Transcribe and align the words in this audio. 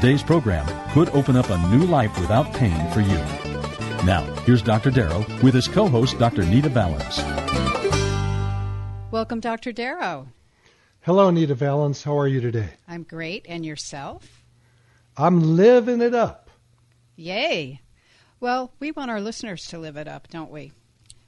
Today's 0.00 0.22
program 0.22 0.64
could 0.92 1.08
open 1.08 1.34
up 1.34 1.50
a 1.50 1.58
new 1.70 1.84
life 1.84 2.16
without 2.20 2.54
pain 2.54 2.88
for 2.92 3.00
you. 3.00 3.18
Now, 4.06 4.22
here's 4.46 4.62
Dr. 4.62 4.92
Darrow 4.92 5.26
with 5.42 5.54
his 5.54 5.66
co 5.66 5.88
host, 5.88 6.20
Dr. 6.20 6.44
Nita 6.44 6.68
Valens. 6.68 7.18
Welcome, 9.10 9.40
Dr. 9.40 9.72
Darrow. 9.72 10.28
Hello, 11.00 11.30
Nita 11.30 11.56
Valens. 11.56 12.04
How 12.04 12.16
are 12.16 12.28
you 12.28 12.40
today? 12.40 12.68
I'm 12.86 13.02
great. 13.02 13.46
And 13.48 13.66
yourself? 13.66 14.44
I'm 15.16 15.56
living 15.56 16.00
it 16.00 16.14
up. 16.14 16.48
Yay. 17.16 17.80
Well, 18.38 18.72
we 18.78 18.92
want 18.92 19.10
our 19.10 19.20
listeners 19.20 19.66
to 19.66 19.80
live 19.80 19.96
it 19.96 20.06
up, 20.06 20.28
don't 20.28 20.52
we? 20.52 20.70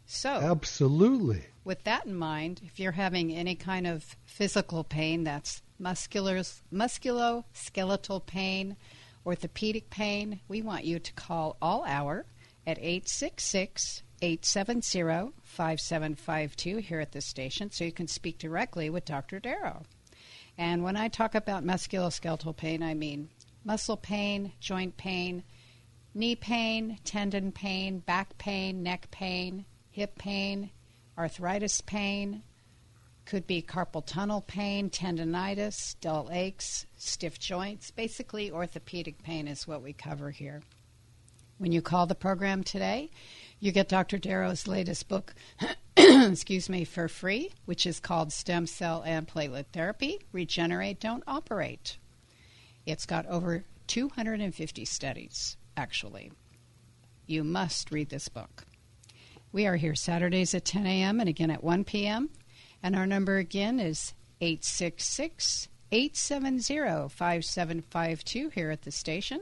So, 0.07 0.31
absolutely. 0.31 1.45
With 1.65 1.83
that 1.83 2.07
in 2.07 2.15
mind, 2.15 2.61
if 2.65 2.79
you're 2.79 2.93
having 2.93 3.33
any 3.33 3.57
kind 3.57 3.89
of 3.89 4.15
physical 4.25 4.85
pain, 4.85 5.25
that's 5.25 5.61
muscular, 5.61 5.70
musculoskeletal 5.81 8.27
pain, 8.27 8.77
orthopedic 9.25 9.91
pain, 9.91 10.41
we 10.49 10.63
want 10.63 10.85
you 10.85 10.99
to 10.99 11.13
call 11.15 11.57
all 11.61 11.85
hour 11.85 12.27
at 12.67 12.79
866 12.79 14.03
870 14.23 15.33
5752 15.43 16.77
here 16.79 17.01
at 17.01 17.13
the 17.13 17.21
station 17.21 17.71
so 17.71 17.85
you 17.85 17.93
can 17.93 18.07
speak 18.07 18.39
directly 18.39 18.91
with 18.91 19.05
Dr. 19.05 19.41
Darrow. 19.41 19.83
And 20.59 20.85
when 20.85 20.97
I 20.97 21.09
talk 21.09 21.35
about 21.35 21.65
musculoskeletal 21.65 22.57
pain, 22.57 22.83
I 22.83 22.95
mean 22.95 23.31
muscle 23.65 23.97
pain, 23.97 24.53
joint 24.61 24.97
pain, 24.97 25.43
knee 26.15 26.37
pain, 26.37 26.99
tendon 27.05 27.53
pain, 27.53 28.01
back 28.01 28.37
pain, 28.37 28.83
neck 28.83 29.11
pain, 29.11 29.65
hip 29.91 30.19
pain, 30.19 30.71
arthritis 31.17 31.81
pain, 31.81 32.43
could 33.31 33.47
be 33.47 33.63
carpal 33.63 34.05
tunnel 34.05 34.41
pain, 34.41 34.91
tendonitis, 34.91 35.95
dull 36.01 36.29
aches, 36.33 36.85
stiff 36.97 37.39
joints. 37.39 37.93
Basically, 37.93 38.51
orthopedic 38.51 39.23
pain 39.23 39.47
is 39.47 39.69
what 39.69 39.83
we 39.83 39.93
cover 39.93 40.33
here. 40.33 40.63
When 41.59 41.71
you 41.71 41.81
call 41.81 42.07
the 42.07 42.17
program 42.17 42.65
today, 42.65 43.09
you 43.61 43.71
get 43.71 43.89
Dr. 43.89 44.19
Darrow's 44.19 44.67
latest 44.67 45.07
book, 45.07 45.33
excuse 45.97 46.69
me, 46.69 46.85
for 46.85 47.07
free, 47.07 47.53
which 47.67 47.87
is 47.87 48.01
called 48.01 48.33
Stem 48.33 48.67
Cell 48.67 49.05
and 49.07 49.29
Platelet 49.29 49.67
Therapy 49.73 50.19
Regenerate, 50.33 50.99
Don't 50.99 51.23
Operate. 51.29 51.99
It's 52.85 53.07
got 53.07 53.27
over 53.27 53.63
250 53.87 54.85
studies 54.85 55.57
actually. 55.77 56.33
You 57.29 57.45
must 57.45 57.93
read 57.93 58.09
this 58.09 58.29
book. 58.29 58.65
We 59.53 59.69
are 59.69 59.77
here 59.77 59.95
Saturdays 59.95 60.53
at 60.53 60.65
10 60.65 60.85
a.m. 60.85 61.21
and 61.21 61.29
again 61.29 61.53
at 61.53 61.63
1 61.63 61.85
p.m. 61.85 62.31
And 62.83 62.97
our 62.97 63.07
number 63.07 63.37
again 63.37 63.79
is 63.79 64.15
866 64.41 65.69
870 65.93 67.09
5752 67.09 68.51
here 68.51 68.71
at 68.71 68.83
the 68.83 68.93
station. 68.93 69.41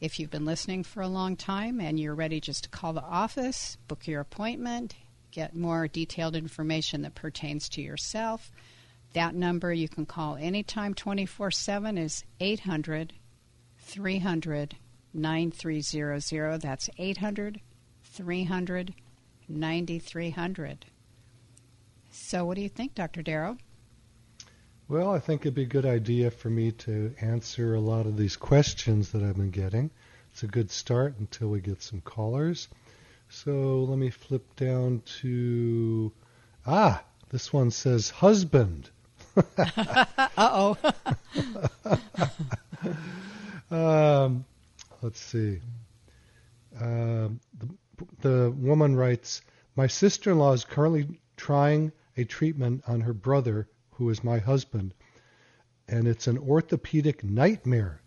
If 0.00 0.20
you've 0.20 0.30
been 0.30 0.44
listening 0.44 0.84
for 0.84 1.02
a 1.02 1.08
long 1.08 1.34
time 1.34 1.80
and 1.80 1.98
you're 1.98 2.14
ready 2.14 2.40
just 2.40 2.62
to 2.64 2.70
call 2.70 2.92
the 2.92 3.02
office, 3.02 3.78
book 3.88 4.06
your 4.06 4.20
appointment, 4.20 4.94
get 5.34 5.56
more 5.56 5.88
detailed 5.88 6.36
information 6.36 7.02
that 7.02 7.14
pertains 7.16 7.68
to 7.68 7.82
yourself, 7.82 8.52
that 9.14 9.34
number 9.34 9.72
you 9.72 9.88
can 9.88 10.06
call 10.06 10.36
anytime 10.36 10.94
24 10.94 11.50
7 11.50 11.98
is 11.98 12.24
800 12.40 13.12
300 13.78 14.76
9300. 15.12 16.60
That's 16.60 16.88
800 16.98 17.60
300 18.04 18.94
9300. 19.48 20.86
So, 22.10 22.44
what 22.44 22.54
do 22.54 22.62
you 22.62 22.68
think, 22.68 22.94
Dr. 22.94 23.22
Darrow? 23.22 23.58
Well, 24.86 25.10
I 25.10 25.18
think 25.18 25.42
it'd 25.42 25.54
be 25.54 25.62
a 25.62 25.66
good 25.66 25.86
idea 25.86 26.30
for 26.30 26.48
me 26.48 26.70
to 26.72 27.14
answer 27.20 27.74
a 27.74 27.80
lot 27.80 28.06
of 28.06 28.16
these 28.16 28.36
questions 28.36 29.10
that 29.10 29.22
I've 29.22 29.36
been 29.36 29.50
getting. 29.50 29.90
It's 30.30 30.42
a 30.42 30.48
good 30.48 30.70
start 30.70 31.16
until 31.18 31.48
we 31.48 31.60
get 31.60 31.82
some 31.82 32.00
callers. 32.02 32.68
So 33.34 33.82
let 33.82 33.98
me 33.98 34.10
flip 34.10 34.54
down 34.54 35.02
to. 35.20 36.12
Ah, 36.64 37.04
this 37.30 37.52
one 37.52 37.72
says 37.72 38.08
husband. 38.08 38.90
uh 39.36 40.36
oh. 40.38 40.76
um, 44.24 44.44
let's 45.02 45.20
see. 45.20 45.58
Um, 46.80 47.40
the, 47.58 47.68
the 48.20 48.50
woman 48.52 48.94
writes 48.94 49.42
My 49.74 49.88
sister 49.88 50.30
in 50.30 50.38
law 50.38 50.52
is 50.52 50.64
currently 50.64 51.20
trying 51.36 51.90
a 52.16 52.24
treatment 52.24 52.84
on 52.86 53.00
her 53.00 53.12
brother 53.12 53.68
who 53.90 54.08
is 54.10 54.22
my 54.22 54.38
husband, 54.38 54.94
and 55.88 56.06
it's 56.06 56.28
an 56.28 56.38
orthopedic 56.38 57.24
nightmare. 57.24 58.00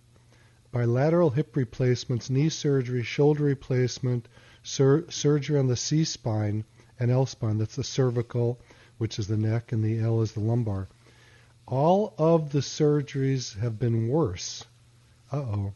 Bilateral 0.71 1.31
hip 1.31 1.55
replacements, 1.57 2.29
knee 2.29 2.49
surgery, 2.49 3.03
shoulder 3.03 3.44
replacement, 3.44 4.29
sur- 4.69 5.09
surgery 5.09 5.57
on 5.57 5.67
the 5.67 5.78
C 5.78 6.03
spine 6.03 6.66
and 7.00 7.09
L 7.09 7.25
spine. 7.25 7.57
That's 7.57 7.78
the 7.78 7.85
cervical, 7.85 8.59
which 8.97 9.17
is 9.17 9.28
the 9.28 9.38
neck, 9.38 9.72
and 9.72 9.81
the 9.81 9.97
L 9.97 10.22
is 10.22 10.33
the 10.33 10.41
lumbar. 10.41 10.89
All 11.66 12.13
of 12.17 12.51
the 12.51 12.59
surgeries 12.59 13.57
have 13.59 13.79
been 13.79 14.09
worse. 14.09 14.66
Uh 15.31 15.38
oh. 15.38 15.73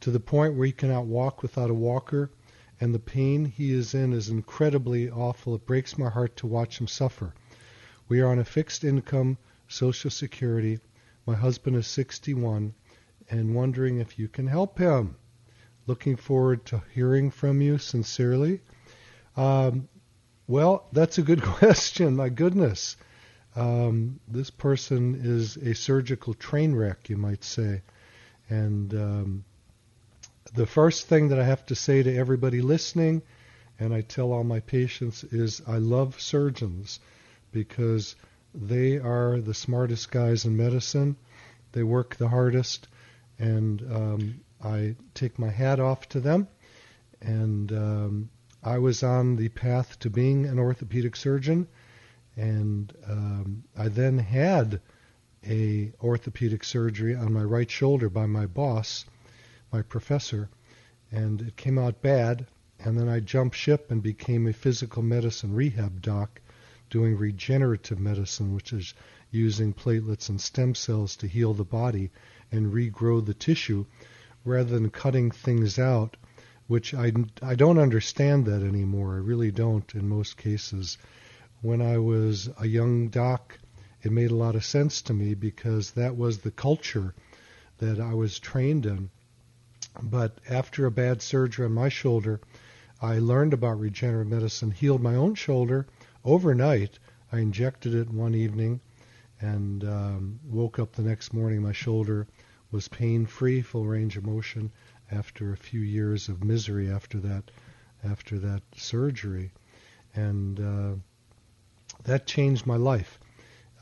To 0.00 0.10
the 0.10 0.20
point 0.20 0.54
where 0.54 0.64
he 0.64 0.72
cannot 0.72 1.04
walk 1.04 1.42
without 1.42 1.68
a 1.68 1.74
walker, 1.74 2.30
and 2.80 2.94
the 2.94 2.98
pain 2.98 3.44
he 3.44 3.72
is 3.72 3.92
in 3.92 4.14
is 4.14 4.30
incredibly 4.30 5.10
awful. 5.10 5.54
It 5.54 5.66
breaks 5.66 5.98
my 5.98 6.08
heart 6.08 6.34
to 6.36 6.46
watch 6.46 6.80
him 6.80 6.88
suffer. 6.88 7.34
We 8.08 8.22
are 8.22 8.28
on 8.28 8.38
a 8.38 8.44
fixed 8.46 8.84
income 8.84 9.36
Social 9.68 10.10
Security. 10.10 10.80
My 11.26 11.34
husband 11.34 11.76
is 11.76 11.86
61 11.86 12.72
and 13.28 13.54
wondering 13.54 13.98
if 13.98 14.18
you 14.18 14.28
can 14.28 14.46
help 14.46 14.78
him. 14.78 15.16
Looking 15.90 16.14
forward 16.14 16.64
to 16.66 16.84
hearing 16.94 17.32
from 17.32 17.60
you 17.60 17.76
sincerely. 17.78 18.60
Um, 19.36 19.88
well, 20.46 20.86
that's 20.92 21.18
a 21.18 21.22
good 21.22 21.42
question. 21.58 22.14
My 22.14 22.28
goodness. 22.28 22.96
Um, 23.56 24.20
this 24.28 24.50
person 24.50 25.20
is 25.20 25.56
a 25.56 25.74
surgical 25.74 26.34
train 26.34 26.76
wreck, 26.76 27.10
you 27.10 27.16
might 27.16 27.42
say. 27.42 27.82
And 28.48 28.94
um, 28.94 29.44
the 30.54 30.64
first 30.64 31.08
thing 31.08 31.26
that 31.30 31.40
I 31.40 31.44
have 31.44 31.66
to 31.66 31.74
say 31.74 32.04
to 32.04 32.16
everybody 32.16 32.60
listening, 32.62 33.22
and 33.80 33.92
I 33.92 34.02
tell 34.02 34.30
all 34.30 34.44
my 34.44 34.60
patients, 34.60 35.24
is 35.24 35.60
I 35.66 35.78
love 35.78 36.20
surgeons 36.20 37.00
because 37.50 38.14
they 38.54 38.98
are 38.98 39.40
the 39.40 39.54
smartest 39.54 40.12
guys 40.12 40.44
in 40.44 40.56
medicine. 40.56 41.16
They 41.72 41.82
work 41.82 42.14
the 42.14 42.28
hardest, 42.28 42.86
and 43.40 43.82
um, 43.92 44.40
I 44.62 44.96
take 45.14 45.38
my 45.38 45.50
hat 45.50 45.80
off 45.80 46.08
to 46.10 46.20
them. 46.20 46.48
And 47.22 47.72
um, 47.72 48.30
I 48.62 48.78
was 48.78 49.02
on 49.02 49.36
the 49.36 49.48
path 49.48 49.98
to 50.00 50.10
being 50.10 50.44
an 50.44 50.58
orthopedic 50.58 51.16
surgeon, 51.16 51.66
and 52.36 52.92
um, 53.06 53.64
I 53.76 53.88
then 53.88 54.18
had 54.18 54.82
a 55.46 55.92
orthopedic 56.02 56.64
surgery 56.64 57.14
on 57.14 57.32
my 57.32 57.42
right 57.42 57.70
shoulder 57.70 58.10
by 58.10 58.26
my 58.26 58.44
boss. 58.46 59.06
my 59.72 59.80
professor, 59.80 60.50
and 61.10 61.40
it 61.40 61.56
came 61.56 61.78
out 61.78 62.02
bad. 62.02 62.46
And 62.78 62.98
then 62.98 63.08
I 63.08 63.20
jumped 63.20 63.56
ship 63.56 63.90
and 63.90 64.02
became 64.02 64.46
a 64.46 64.52
physical 64.52 65.02
medicine 65.02 65.54
rehab 65.54 66.02
doc 66.02 66.40
doing 66.90 67.16
regenerative 67.16 67.98
medicine, 67.98 68.54
which 68.54 68.72
is 68.72 68.94
using 69.30 69.72
platelets 69.72 70.28
and 70.28 70.40
stem 70.40 70.74
cells 70.74 71.16
to 71.16 71.26
heal 71.26 71.54
the 71.54 71.64
body 71.64 72.10
and 72.50 72.72
regrow 72.72 73.24
the 73.24 73.34
tissue 73.34 73.86
rather 74.44 74.70
than 74.70 74.90
cutting 74.90 75.30
things 75.30 75.78
out, 75.78 76.16
which 76.66 76.94
I, 76.94 77.12
I 77.42 77.54
don't 77.54 77.78
understand 77.78 78.46
that 78.46 78.62
anymore. 78.62 79.14
I 79.14 79.18
really 79.18 79.50
don't 79.50 79.94
in 79.94 80.08
most 80.08 80.36
cases. 80.36 80.98
When 81.62 81.82
I 81.82 81.98
was 81.98 82.48
a 82.58 82.66
young 82.66 83.08
doc, 83.08 83.58
it 84.02 84.12
made 84.12 84.30
a 84.30 84.36
lot 84.36 84.54
of 84.54 84.64
sense 84.64 85.02
to 85.02 85.12
me 85.12 85.34
because 85.34 85.90
that 85.90 86.16
was 86.16 86.38
the 86.38 86.50
culture 86.50 87.14
that 87.78 88.00
I 88.00 88.14
was 88.14 88.38
trained 88.38 88.86
in. 88.86 89.10
But 90.02 90.38
after 90.48 90.86
a 90.86 90.90
bad 90.90 91.20
surgery 91.20 91.66
on 91.66 91.72
my 91.72 91.88
shoulder, 91.88 92.40
I 93.02 93.18
learned 93.18 93.52
about 93.52 93.80
regenerative 93.80 94.30
medicine, 94.30 94.70
healed 94.70 95.02
my 95.02 95.16
own 95.16 95.34
shoulder 95.34 95.86
overnight. 96.24 96.98
I 97.32 97.40
injected 97.40 97.94
it 97.94 98.10
one 98.10 98.34
evening 98.34 98.80
and 99.40 99.84
um, 99.84 100.40
woke 100.44 100.78
up 100.78 100.92
the 100.92 101.02
next 101.02 101.32
morning. 101.32 101.62
My 101.62 101.72
shoulder 101.72 102.26
was 102.70 102.88
pain 102.88 103.26
free, 103.26 103.62
full 103.62 103.86
range 103.86 104.16
of 104.16 104.24
motion 104.24 104.70
after 105.10 105.52
a 105.52 105.56
few 105.56 105.80
years 105.80 106.28
of 106.28 106.44
misery 106.44 106.90
after 106.90 107.18
that 107.18 107.50
after 108.02 108.38
that 108.38 108.62
surgery, 108.76 109.52
and 110.14 110.58
uh, 110.60 110.94
that 112.04 112.26
changed 112.26 112.66
my 112.66 112.76
life. 112.76 113.18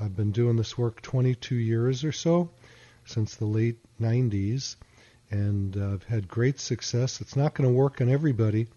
I've 0.01 0.17
been 0.17 0.33
doing 0.33 0.57
this 0.57 0.77
work 0.77 1.01
22 1.03 1.55
years 1.55 2.05
or 2.05 2.13
so 2.13 2.51
since 3.05 3.37
the 3.37 3.47
late 3.47 3.79
90s, 4.01 4.77
and 5.31 5.77
uh, 5.77 5.95
I've 5.95 6.05
had 6.05 6.29
great 6.29 6.59
success. 6.61 7.21
It's 7.21 7.37
not 7.37 7.55
going 7.55 7.69
to 7.69 7.75
work 7.75 8.01
on 8.01 8.09
everybody. 8.09 8.69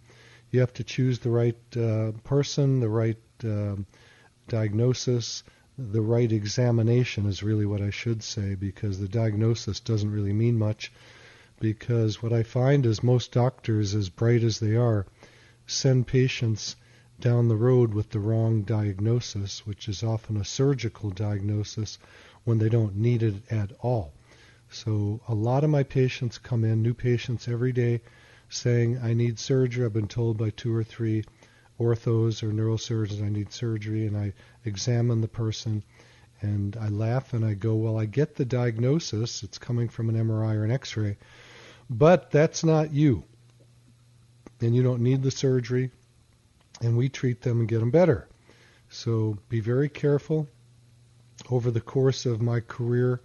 You 0.51 0.59
have 0.59 0.73
to 0.73 0.83
choose 0.83 1.19
the 1.19 1.29
right 1.29 1.77
uh, 1.77 2.11
person, 2.23 2.79
the 2.79 2.89
right 2.89 3.17
um, 3.43 3.85
diagnosis, 4.47 5.43
the 5.89 6.01
right 6.01 6.31
examination 6.31 7.25
is 7.25 7.41
really 7.41 7.65
what 7.65 7.81
I 7.81 7.89
should 7.89 8.21
say 8.21 8.53
because 8.53 8.99
the 8.99 9.07
diagnosis 9.07 9.79
doesn't 9.79 10.11
really 10.11 10.33
mean 10.33 10.57
much. 10.57 10.91
Because 11.59 12.21
what 12.21 12.31
I 12.33 12.43
find 12.43 12.85
is 12.85 13.03
most 13.03 13.31
doctors, 13.31 13.95
as 13.95 14.09
bright 14.09 14.43
as 14.43 14.59
they 14.59 14.75
are, 14.75 15.05
send 15.65 16.07
patients 16.07 16.75
down 17.19 17.47
the 17.47 17.55
road 17.55 17.93
with 17.93 18.09
the 18.09 18.19
wrong 18.19 18.63
diagnosis, 18.63 19.65
which 19.65 19.87
is 19.87 20.03
often 20.03 20.37
a 20.37 20.45
surgical 20.45 21.09
diagnosis 21.09 21.97
when 22.43 22.57
they 22.57 22.69
don't 22.69 22.95
need 22.95 23.23
it 23.23 23.35
at 23.51 23.71
all. 23.81 24.13
So 24.69 25.21
a 25.27 25.35
lot 25.35 25.63
of 25.63 25.69
my 25.69 25.83
patients 25.83 26.37
come 26.37 26.63
in, 26.63 26.81
new 26.81 26.93
patients 26.93 27.47
every 27.47 27.71
day, 27.71 28.01
saying, 28.49 28.99
I 28.99 29.13
need 29.13 29.37
surgery. 29.37 29.85
I've 29.85 29.93
been 29.93 30.07
told 30.07 30.37
by 30.37 30.49
two 30.49 30.75
or 30.75 30.83
three 30.83 31.23
orthos 31.81 32.43
or 32.43 32.51
neurosurgeons 32.51 33.23
I 33.23 33.29
need 33.29 33.51
surgery, 33.51 34.05
and 34.05 34.15
I 34.17 34.33
examine 34.65 35.21
the 35.21 35.27
person 35.27 35.83
and 36.41 36.75
I 36.77 36.89
laugh 36.89 37.33
and 37.33 37.45
I 37.45 37.53
go, 37.53 37.75
Well, 37.75 37.97
I 37.97 38.05
get 38.05 38.35
the 38.35 38.45
diagnosis. 38.45 39.43
It's 39.43 39.57
coming 39.57 39.89
from 39.89 40.09
an 40.09 40.15
MRI 40.15 40.55
or 40.55 40.65
an 40.65 40.71
X 40.71 40.97
ray, 40.97 41.17
but 41.89 42.31
that's 42.31 42.63
not 42.63 42.93
you. 42.93 43.23
And 44.59 44.75
you 44.75 44.83
don't 44.83 45.01
need 45.01 45.23
the 45.23 45.31
surgery, 45.31 45.91
and 46.81 46.97
we 46.97 47.09
treat 47.09 47.41
them 47.41 47.59
and 47.59 47.69
get 47.69 47.79
them 47.79 47.91
better. 47.91 48.27
So 48.89 49.37
be 49.49 49.59
very 49.59 49.89
careful. 49.89 50.47
Over 51.49 51.71
the 51.71 51.81
course 51.81 52.25
of 52.25 52.41
my 52.41 52.59
career, 52.59 53.21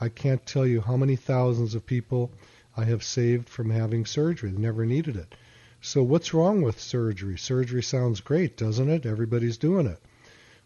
I 0.00 0.08
can't 0.08 0.44
tell 0.46 0.66
you 0.66 0.80
how 0.80 0.96
many 0.96 1.16
thousands 1.16 1.74
of 1.74 1.84
people 1.84 2.30
I 2.76 2.84
have 2.84 3.02
saved 3.02 3.48
from 3.48 3.70
having 3.70 4.06
surgery. 4.06 4.50
They 4.50 4.58
never 4.58 4.86
needed 4.86 5.16
it. 5.16 5.34
So 5.80 6.02
what's 6.02 6.34
wrong 6.34 6.62
with 6.62 6.80
surgery? 6.80 7.38
Surgery 7.38 7.84
sounds 7.84 8.20
great, 8.20 8.56
doesn't 8.56 8.90
it? 8.90 9.06
Everybody's 9.06 9.58
doing 9.58 9.86
it. 9.86 10.02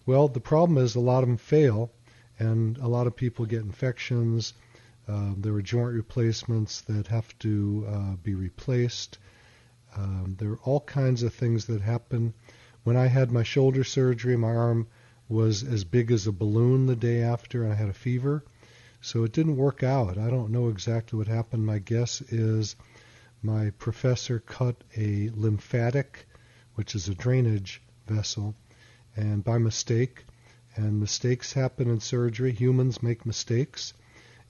Well, 0.06 0.26
the 0.26 0.41
problem 0.41 0.79
is 0.79 0.94
a 0.94 1.00
lot 1.00 1.23
of 1.23 1.29
them 1.29 1.37
fail, 1.37 1.93
and 2.38 2.79
a 2.79 2.88
lot 2.88 3.06
of 3.06 3.14
people 3.14 3.44
get 3.44 3.61
infections. 3.61 4.55
Uh, 5.06 5.35
there 5.37 5.53
are 5.53 5.62
joint 5.62 5.93
replacements 5.93 6.81
that 6.82 7.09
have 7.09 7.38
to 7.41 7.87
uh, 7.88 8.17
be 8.23 8.35
replaced. 8.35 9.19
Um, 9.94 10.37
there 10.38 10.53
are 10.53 10.61
all 10.64 10.81
kinds 10.81 11.23
of 11.23 11.35
things 11.35 11.67
that 11.67 11.82
happen. 11.82 12.32
When 12.85 12.97
I 12.97 13.06
had 13.06 13.31
my 13.31 13.43
shoulder 13.43 13.85
surgery, 13.85 14.37
my 14.37 14.55
arm 14.55 14.87
was 15.29 15.62
as 15.62 15.85
big 15.85 16.11
as 16.11 16.26
a 16.26 16.32
balloon 16.32 16.87
the 16.87 16.97
day 16.97 17.20
after, 17.23 17.64
and 17.64 17.73
I 17.73 17.76
had 17.76 17.91
a 17.91 17.94
fever. 17.94 18.44
So 19.03 19.25
it 19.25 19.32
didn't 19.32 19.56
work 19.56 19.82
out. 19.82 20.17
I 20.17 20.31
don't 20.31 20.53
know 20.53 20.69
exactly 20.69 21.19
what 21.19 21.29
happened. 21.29 21.67
My 21.67 21.81
guess 21.81 22.23
is 22.23 22.76
my 23.42 23.70
professor 23.70 24.38
cut 24.38 24.84
a 24.96 25.30
lymphatic, 25.34 26.26
which 26.74 26.94
is 26.94 27.08
a 27.08 27.14
drainage 27.14 27.82
vessel, 28.06 28.54
and 29.16 29.42
by 29.42 29.58
mistake. 29.58 30.24
And 30.74 31.00
mistakes 31.00 31.52
happen 31.52 31.90
in 31.90 32.00
surgery. 32.00 32.52
Humans 32.52 33.02
make 33.02 33.26
mistakes. 33.26 33.92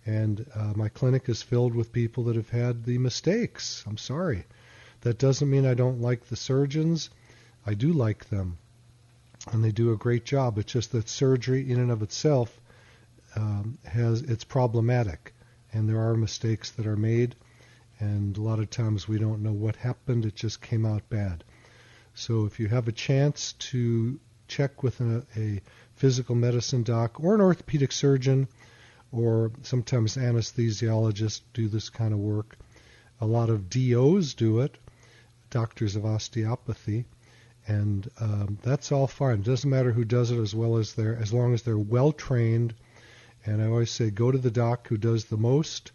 And 0.05 0.47
uh, 0.55 0.73
my 0.77 0.89
clinic 0.89 1.29
is 1.29 1.43
filled 1.43 1.75
with 1.75 1.93
people 1.93 2.25
that 2.25 2.37
have 2.37 2.51
had 2.51 2.85
the 2.85 2.99
mistakes. 2.99 3.83
I'm 3.87 3.99
sorry. 3.99 4.45
That 5.01 5.19
doesn't 5.19 5.51
mean 5.51 5.67
I 5.67 5.75
don't 5.75 6.01
like 6.01 6.27
the 6.27 6.37
surgeons. 6.37 7.11
I 7.67 7.75
do 7.75 7.93
like 7.93 8.29
them. 8.29 8.59
And 9.51 9.65
they 9.65 9.73
do 9.73 9.93
a 9.93 9.97
great 9.97 10.25
job. 10.25 10.59
It's 10.59 10.73
just 10.73 10.93
that 10.93 11.09
surgery, 11.09 11.69
in 11.69 11.81
and 11.81 11.91
of 11.91 12.03
itself, 12.03 12.61
um, 13.35 13.79
has 13.85 14.23
it's 14.23 14.45
problematic. 14.45 15.35
And 15.73 15.89
there 15.89 16.01
are 16.01 16.15
mistakes 16.15 16.71
that 16.73 16.87
are 16.87 16.97
made 16.97 17.35
and 18.03 18.37
a 18.37 18.43
lot 18.43 18.59
of 18.59 18.69
times 18.69 19.07
we 19.07 19.17
don't 19.17 19.45
know 19.45 19.53
what 19.53 19.77
happened, 19.77 20.27
it 20.27 20.35
just 20.35 20.61
came 20.61 20.85
out 20.85 21.09
bad. 21.09 21.45
So 22.15 22.47
if 22.47 22.59
you 22.59 22.67
have 22.67 22.89
a 22.89 22.93
chance 22.93 23.53
to 23.71 24.19
check 24.49 24.83
with 24.83 25.01
a, 25.01 25.25
a 25.37 25.63
physical 25.95 26.35
medicine 26.35 26.83
doc 26.83 27.21
or 27.21 27.37
an 27.37 27.41
orthopedic 27.41 27.93
surgeon, 27.93 28.49
or 29.13 29.53
sometimes 29.63 30.17
anesthesiologists 30.17 31.43
do 31.55 31.69
this 31.69 31.91
kind 31.91 32.13
of 32.13 32.19
work. 32.19 32.57
A 33.21 33.27
lot 33.27 33.51
of 33.51 33.71
DOs 33.71 34.35
do 34.35 34.61
it, 34.61 34.79
doctors 35.51 35.95
of 35.95 36.05
osteopathy, 36.05 37.05
and 37.69 38.11
um, 38.19 38.59
that's 38.63 38.91
all 38.91 39.07
fine. 39.07 39.41
It 39.41 39.45
doesn't 39.45 39.71
matter 39.71 39.93
who 39.93 40.05
does 40.05 40.33
it 40.33 40.41
as 40.41 40.57
well 40.57 40.77
as 40.77 40.95
they're 40.95 41.17
as 41.17 41.33
long 41.33 41.55
as 41.55 41.63
they're 41.63 41.79
well 41.79 42.11
trained. 42.11 42.75
And 43.47 43.63
I 43.63 43.67
always 43.67 43.91
say, 43.93 44.11
go 44.11 44.33
to 44.33 44.39
the 44.39 44.51
doc 44.51 44.89
who 44.89 44.97
does 44.97 45.27
the 45.27 45.37
most. 45.37 45.93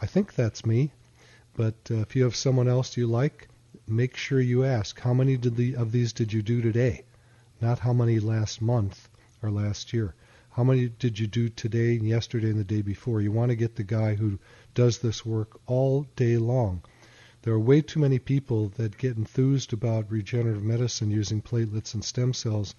I 0.00 0.06
think 0.06 0.34
that's 0.34 0.64
me. 0.64 0.92
But 1.54 1.74
uh, 1.90 1.96
if 1.96 2.16
you 2.16 2.24
have 2.24 2.34
someone 2.34 2.68
else 2.68 2.96
you 2.96 3.06
like, 3.06 3.48
make 3.86 4.16
sure 4.16 4.40
you 4.40 4.64
ask 4.64 4.98
how 5.00 5.12
many 5.12 5.36
the, 5.36 5.76
of 5.76 5.92
these 5.92 6.12
did 6.12 6.32
you 6.32 6.40
do 6.40 6.62
today, 6.62 7.04
not 7.60 7.80
how 7.80 7.92
many 7.92 8.20
last 8.20 8.62
month 8.62 9.08
or 9.42 9.50
last 9.50 9.92
year. 9.92 10.14
How 10.52 10.64
many 10.64 10.88
did 10.88 11.18
you 11.18 11.26
do 11.26 11.48
today 11.48 11.96
and 11.96 12.06
yesterday 12.06 12.50
and 12.50 12.58
the 12.58 12.64
day 12.64 12.82
before? 12.82 13.20
You 13.20 13.32
want 13.32 13.50
to 13.50 13.56
get 13.56 13.76
the 13.76 13.82
guy 13.82 14.14
who 14.14 14.38
does 14.74 14.98
this 14.98 15.26
work 15.26 15.60
all 15.66 16.06
day 16.16 16.36
long. 16.36 16.82
There 17.42 17.52
are 17.52 17.58
way 17.58 17.80
too 17.80 18.00
many 18.00 18.18
people 18.18 18.68
that 18.76 18.98
get 18.98 19.16
enthused 19.16 19.72
about 19.72 20.10
regenerative 20.10 20.62
medicine 20.62 21.10
using 21.10 21.42
platelets 21.42 21.92
and 21.92 22.04
stem 22.04 22.32
cells, 22.32 22.74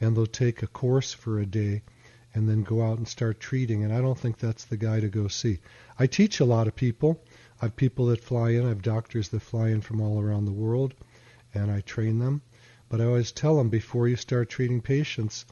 and 0.00 0.16
they'll 0.16 0.26
take 0.26 0.62
a 0.62 0.66
course 0.66 1.12
for 1.12 1.38
a 1.38 1.46
day 1.46 1.82
and 2.34 2.48
then 2.48 2.62
go 2.62 2.82
out 2.82 2.98
and 2.98 3.06
start 3.06 3.40
treating. 3.40 3.84
And 3.84 3.92
I 3.92 4.00
don't 4.00 4.18
think 4.18 4.38
that's 4.38 4.64
the 4.64 4.76
guy 4.76 5.00
to 5.00 5.08
go 5.08 5.28
see. 5.28 5.58
I 5.98 6.06
teach 6.06 6.40
a 6.40 6.44
lot 6.44 6.68
of 6.68 6.76
people. 6.76 7.20
I 7.60 7.64
have 7.64 7.74
people 7.74 8.06
that 8.06 8.22
fly 8.22 8.50
in. 8.50 8.64
I 8.64 8.68
have 8.68 8.82
doctors 8.82 9.30
that 9.30 9.40
fly 9.40 9.70
in 9.70 9.80
from 9.80 10.00
all 10.00 10.20
around 10.20 10.44
the 10.44 10.52
world, 10.52 10.94
and 11.52 11.72
I 11.72 11.80
train 11.80 12.20
them. 12.20 12.40
But 12.88 13.00
I 13.00 13.04
always 13.04 13.32
tell 13.32 13.56
them 13.56 13.68
before 13.68 14.06
you 14.06 14.14
start 14.14 14.48
treating 14.48 14.80
patients, 14.80 15.44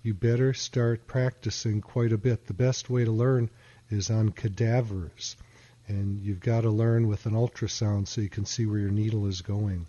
you 0.00 0.14
better 0.14 0.54
start 0.54 1.08
practicing 1.08 1.80
quite 1.80 2.12
a 2.12 2.16
bit. 2.16 2.46
The 2.46 2.54
best 2.54 2.88
way 2.88 3.04
to 3.04 3.10
learn 3.10 3.50
is 3.90 4.08
on 4.08 4.28
cadavers, 4.30 5.34
and 5.88 6.20
you've 6.20 6.38
got 6.38 6.60
to 6.60 6.70
learn 6.70 7.08
with 7.08 7.26
an 7.26 7.34
ultrasound 7.34 8.06
so 8.06 8.20
you 8.20 8.28
can 8.28 8.44
see 8.44 8.64
where 8.64 8.78
your 8.78 8.92
needle 8.92 9.26
is 9.26 9.40
going. 9.40 9.88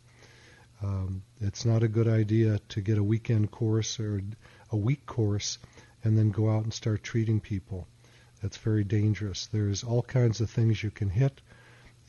Um, 0.82 1.22
it's 1.40 1.66
not 1.66 1.84
a 1.84 1.88
good 1.88 2.08
idea 2.08 2.60
to 2.70 2.82
get 2.82 2.98
a 2.98 3.04
weekend 3.04 3.52
course 3.52 4.00
or 4.00 4.24
a 4.72 4.78
week 4.78 5.06
course 5.06 5.60
and 6.04 6.18
then 6.18 6.32
go 6.32 6.50
out 6.50 6.64
and 6.64 6.74
start 6.74 7.04
treating 7.04 7.40
people. 7.40 7.88
That's 8.42 8.58
very 8.58 8.84
dangerous. 8.84 9.46
There's 9.46 9.84
all 9.84 10.02
kinds 10.02 10.42
of 10.42 10.50
things 10.50 10.82
you 10.82 10.90
can 10.90 11.10
hit 11.10 11.42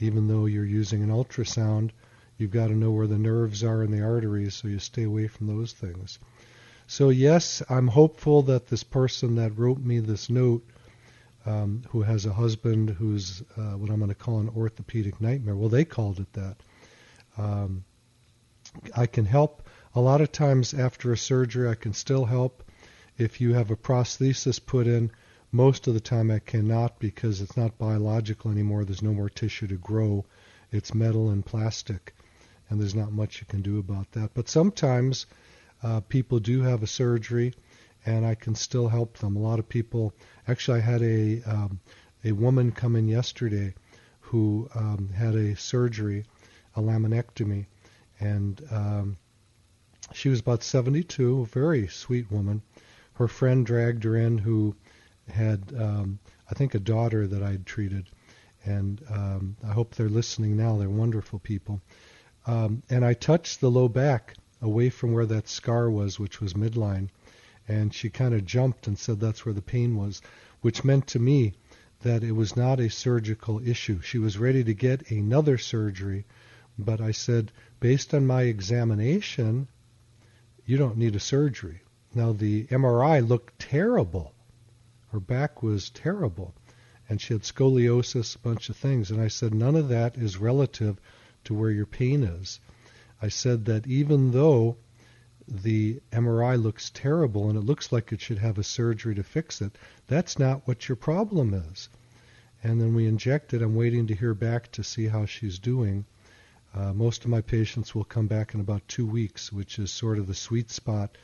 even 0.02 0.28
though 0.28 0.46
you're 0.46 0.64
using 0.64 1.02
an 1.02 1.10
ultrasound, 1.10 1.90
you've 2.38 2.50
got 2.50 2.68
to 2.68 2.74
know 2.74 2.90
where 2.90 3.06
the 3.06 3.18
nerves 3.18 3.62
are 3.62 3.82
and 3.82 3.92
the 3.92 4.02
arteries, 4.02 4.54
so 4.54 4.68
you 4.68 4.78
stay 4.78 5.04
away 5.04 5.28
from 5.28 5.46
those 5.46 5.72
things. 5.72 6.18
So, 6.86 7.10
yes, 7.10 7.62
I'm 7.68 7.88
hopeful 7.88 8.42
that 8.42 8.66
this 8.66 8.82
person 8.82 9.36
that 9.36 9.56
wrote 9.56 9.78
me 9.78 10.00
this 10.00 10.28
note, 10.28 10.66
um, 11.46 11.82
who 11.90 12.02
has 12.02 12.26
a 12.26 12.32
husband 12.32 12.90
who's 12.90 13.42
uh, 13.56 13.76
what 13.76 13.90
I'm 13.90 13.98
going 13.98 14.08
to 14.08 14.14
call 14.14 14.40
an 14.40 14.50
orthopedic 14.50 15.20
nightmare, 15.20 15.56
well, 15.56 15.68
they 15.68 15.84
called 15.84 16.18
it 16.18 16.32
that. 16.32 16.56
Um, 17.38 17.84
I 18.96 19.06
can 19.06 19.24
help. 19.24 19.68
A 19.94 20.00
lot 20.00 20.20
of 20.20 20.32
times 20.32 20.74
after 20.74 21.12
a 21.12 21.16
surgery, 21.16 21.68
I 21.68 21.74
can 21.74 21.92
still 21.92 22.24
help. 22.24 22.62
If 23.18 23.40
you 23.40 23.54
have 23.54 23.70
a 23.70 23.76
prosthesis 23.76 24.64
put 24.64 24.86
in, 24.86 25.10
Most 25.52 25.88
of 25.88 25.94
the 25.94 26.00
time 26.00 26.30
I 26.30 26.38
cannot 26.38 27.00
because 27.00 27.40
it's 27.40 27.56
not 27.56 27.76
biological 27.76 28.52
anymore. 28.52 28.84
There's 28.84 29.02
no 29.02 29.12
more 29.12 29.28
tissue 29.28 29.66
to 29.66 29.76
grow. 29.76 30.24
It's 30.70 30.94
metal 30.94 31.30
and 31.30 31.44
plastic, 31.44 32.14
and 32.68 32.80
there's 32.80 32.94
not 32.94 33.10
much 33.10 33.40
you 33.40 33.46
can 33.48 33.60
do 33.60 33.78
about 33.78 34.12
that. 34.12 34.32
But 34.32 34.48
sometimes 34.48 35.26
uh, 35.82 36.00
people 36.02 36.38
do 36.38 36.62
have 36.62 36.84
a 36.84 36.86
surgery, 36.86 37.52
and 38.06 38.24
I 38.24 38.36
can 38.36 38.54
still 38.54 38.88
help 38.88 39.18
them. 39.18 39.34
A 39.34 39.40
lot 39.40 39.58
of 39.58 39.68
people. 39.68 40.14
Actually, 40.46 40.78
I 40.78 40.82
had 40.82 41.02
a 41.02 41.42
um, 41.42 41.80
a 42.24 42.30
woman 42.30 42.70
come 42.70 42.94
in 42.94 43.08
yesterday 43.08 43.74
who 44.20 44.68
um, 44.76 45.08
had 45.12 45.34
a 45.34 45.56
surgery, 45.56 46.26
a 46.76 46.80
laminectomy, 46.80 47.66
and 48.20 48.62
um, 48.70 49.16
she 50.12 50.28
was 50.28 50.38
about 50.38 50.62
72, 50.62 51.40
a 51.40 51.46
very 51.46 51.88
sweet 51.88 52.30
woman. 52.30 52.62
Her 53.14 53.26
friend 53.26 53.66
dragged 53.66 54.04
her 54.04 54.16
in 54.16 54.38
who 54.38 54.76
had, 55.30 55.72
um, 55.78 56.18
I 56.50 56.54
think, 56.54 56.74
a 56.74 56.80
daughter 56.80 57.26
that 57.26 57.42
I'd 57.42 57.66
treated. 57.66 58.08
And 58.64 59.02
um, 59.08 59.56
I 59.66 59.72
hope 59.72 59.94
they're 59.94 60.08
listening 60.08 60.56
now. 60.56 60.76
They're 60.76 60.90
wonderful 60.90 61.38
people. 61.38 61.80
Um, 62.46 62.82
and 62.90 63.04
I 63.04 63.14
touched 63.14 63.60
the 63.60 63.70
low 63.70 63.88
back 63.88 64.34
away 64.60 64.90
from 64.90 65.12
where 65.12 65.26
that 65.26 65.48
scar 65.48 65.90
was, 65.90 66.18
which 66.18 66.40
was 66.40 66.54
midline. 66.54 67.08
And 67.68 67.94
she 67.94 68.10
kind 68.10 68.34
of 68.34 68.44
jumped 68.44 68.86
and 68.86 68.98
said 68.98 69.20
that's 69.20 69.44
where 69.44 69.54
the 69.54 69.62
pain 69.62 69.96
was, 69.96 70.20
which 70.60 70.84
meant 70.84 71.06
to 71.08 71.18
me 71.18 71.54
that 72.02 72.24
it 72.24 72.32
was 72.32 72.56
not 72.56 72.80
a 72.80 72.90
surgical 72.90 73.60
issue. 73.66 74.00
She 74.00 74.18
was 74.18 74.38
ready 74.38 74.64
to 74.64 74.74
get 74.74 75.10
another 75.10 75.58
surgery, 75.58 76.24
but 76.78 77.00
I 77.00 77.12
said, 77.12 77.52
based 77.78 78.14
on 78.14 78.26
my 78.26 78.42
examination, 78.42 79.68
you 80.64 80.76
don't 80.76 80.96
need 80.96 81.14
a 81.14 81.20
surgery. 81.20 81.82
Now, 82.14 82.32
the 82.32 82.64
MRI 82.66 83.26
looked 83.26 83.58
terrible. 83.58 84.32
Her 85.12 85.20
back 85.20 85.62
was 85.62 85.90
terrible. 85.90 86.54
And 87.08 87.20
she 87.20 87.34
had 87.34 87.42
scoliosis, 87.42 88.36
a 88.36 88.38
bunch 88.38 88.68
of 88.68 88.76
things. 88.76 89.10
And 89.10 89.20
I 89.20 89.28
said, 89.28 89.52
none 89.52 89.74
of 89.74 89.88
that 89.88 90.16
is 90.16 90.36
relative 90.36 91.00
to 91.44 91.54
where 91.54 91.70
your 91.70 91.86
pain 91.86 92.22
is. 92.22 92.60
I 93.20 93.28
said 93.28 93.64
that 93.64 93.86
even 93.86 94.30
though 94.30 94.76
the 95.48 96.00
MRI 96.12 96.62
looks 96.62 96.90
terrible 96.90 97.48
and 97.48 97.58
it 97.58 97.64
looks 97.64 97.90
like 97.90 98.12
it 98.12 98.20
should 98.20 98.38
have 98.38 98.56
a 98.56 98.62
surgery 98.62 99.16
to 99.16 99.24
fix 99.24 99.60
it, 99.60 99.76
that's 100.06 100.38
not 100.38 100.66
what 100.68 100.88
your 100.88 100.96
problem 100.96 101.54
is. 101.54 101.88
And 102.62 102.80
then 102.80 102.94
we 102.94 103.06
injected. 103.06 103.62
I'm 103.62 103.74
waiting 103.74 104.06
to 104.06 104.14
hear 104.14 104.34
back 104.34 104.70
to 104.72 104.84
see 104.84 105.08
how 105.08 105.26
she's 105.26 105.58
doing. 105.58 106.04
Uh, 106.72 106.92
most 106.92 107.24
of 107.24 107.30
my 107.30 107.40
patients 107.40 107.94
will 107.94 108.04
come 108.04 108.28
back 108.28 108.54
in 108.54 108.60
about 108.60 108.86
two 108.86 109.06
weeks, 109.06 109.52
which 109.52 109.78
is 109.78 109.90
sort 109.90 110.18
of 110.18 110.28
the 110.28 110.34
sweet 110.34 110.70
spot 110.70 111.18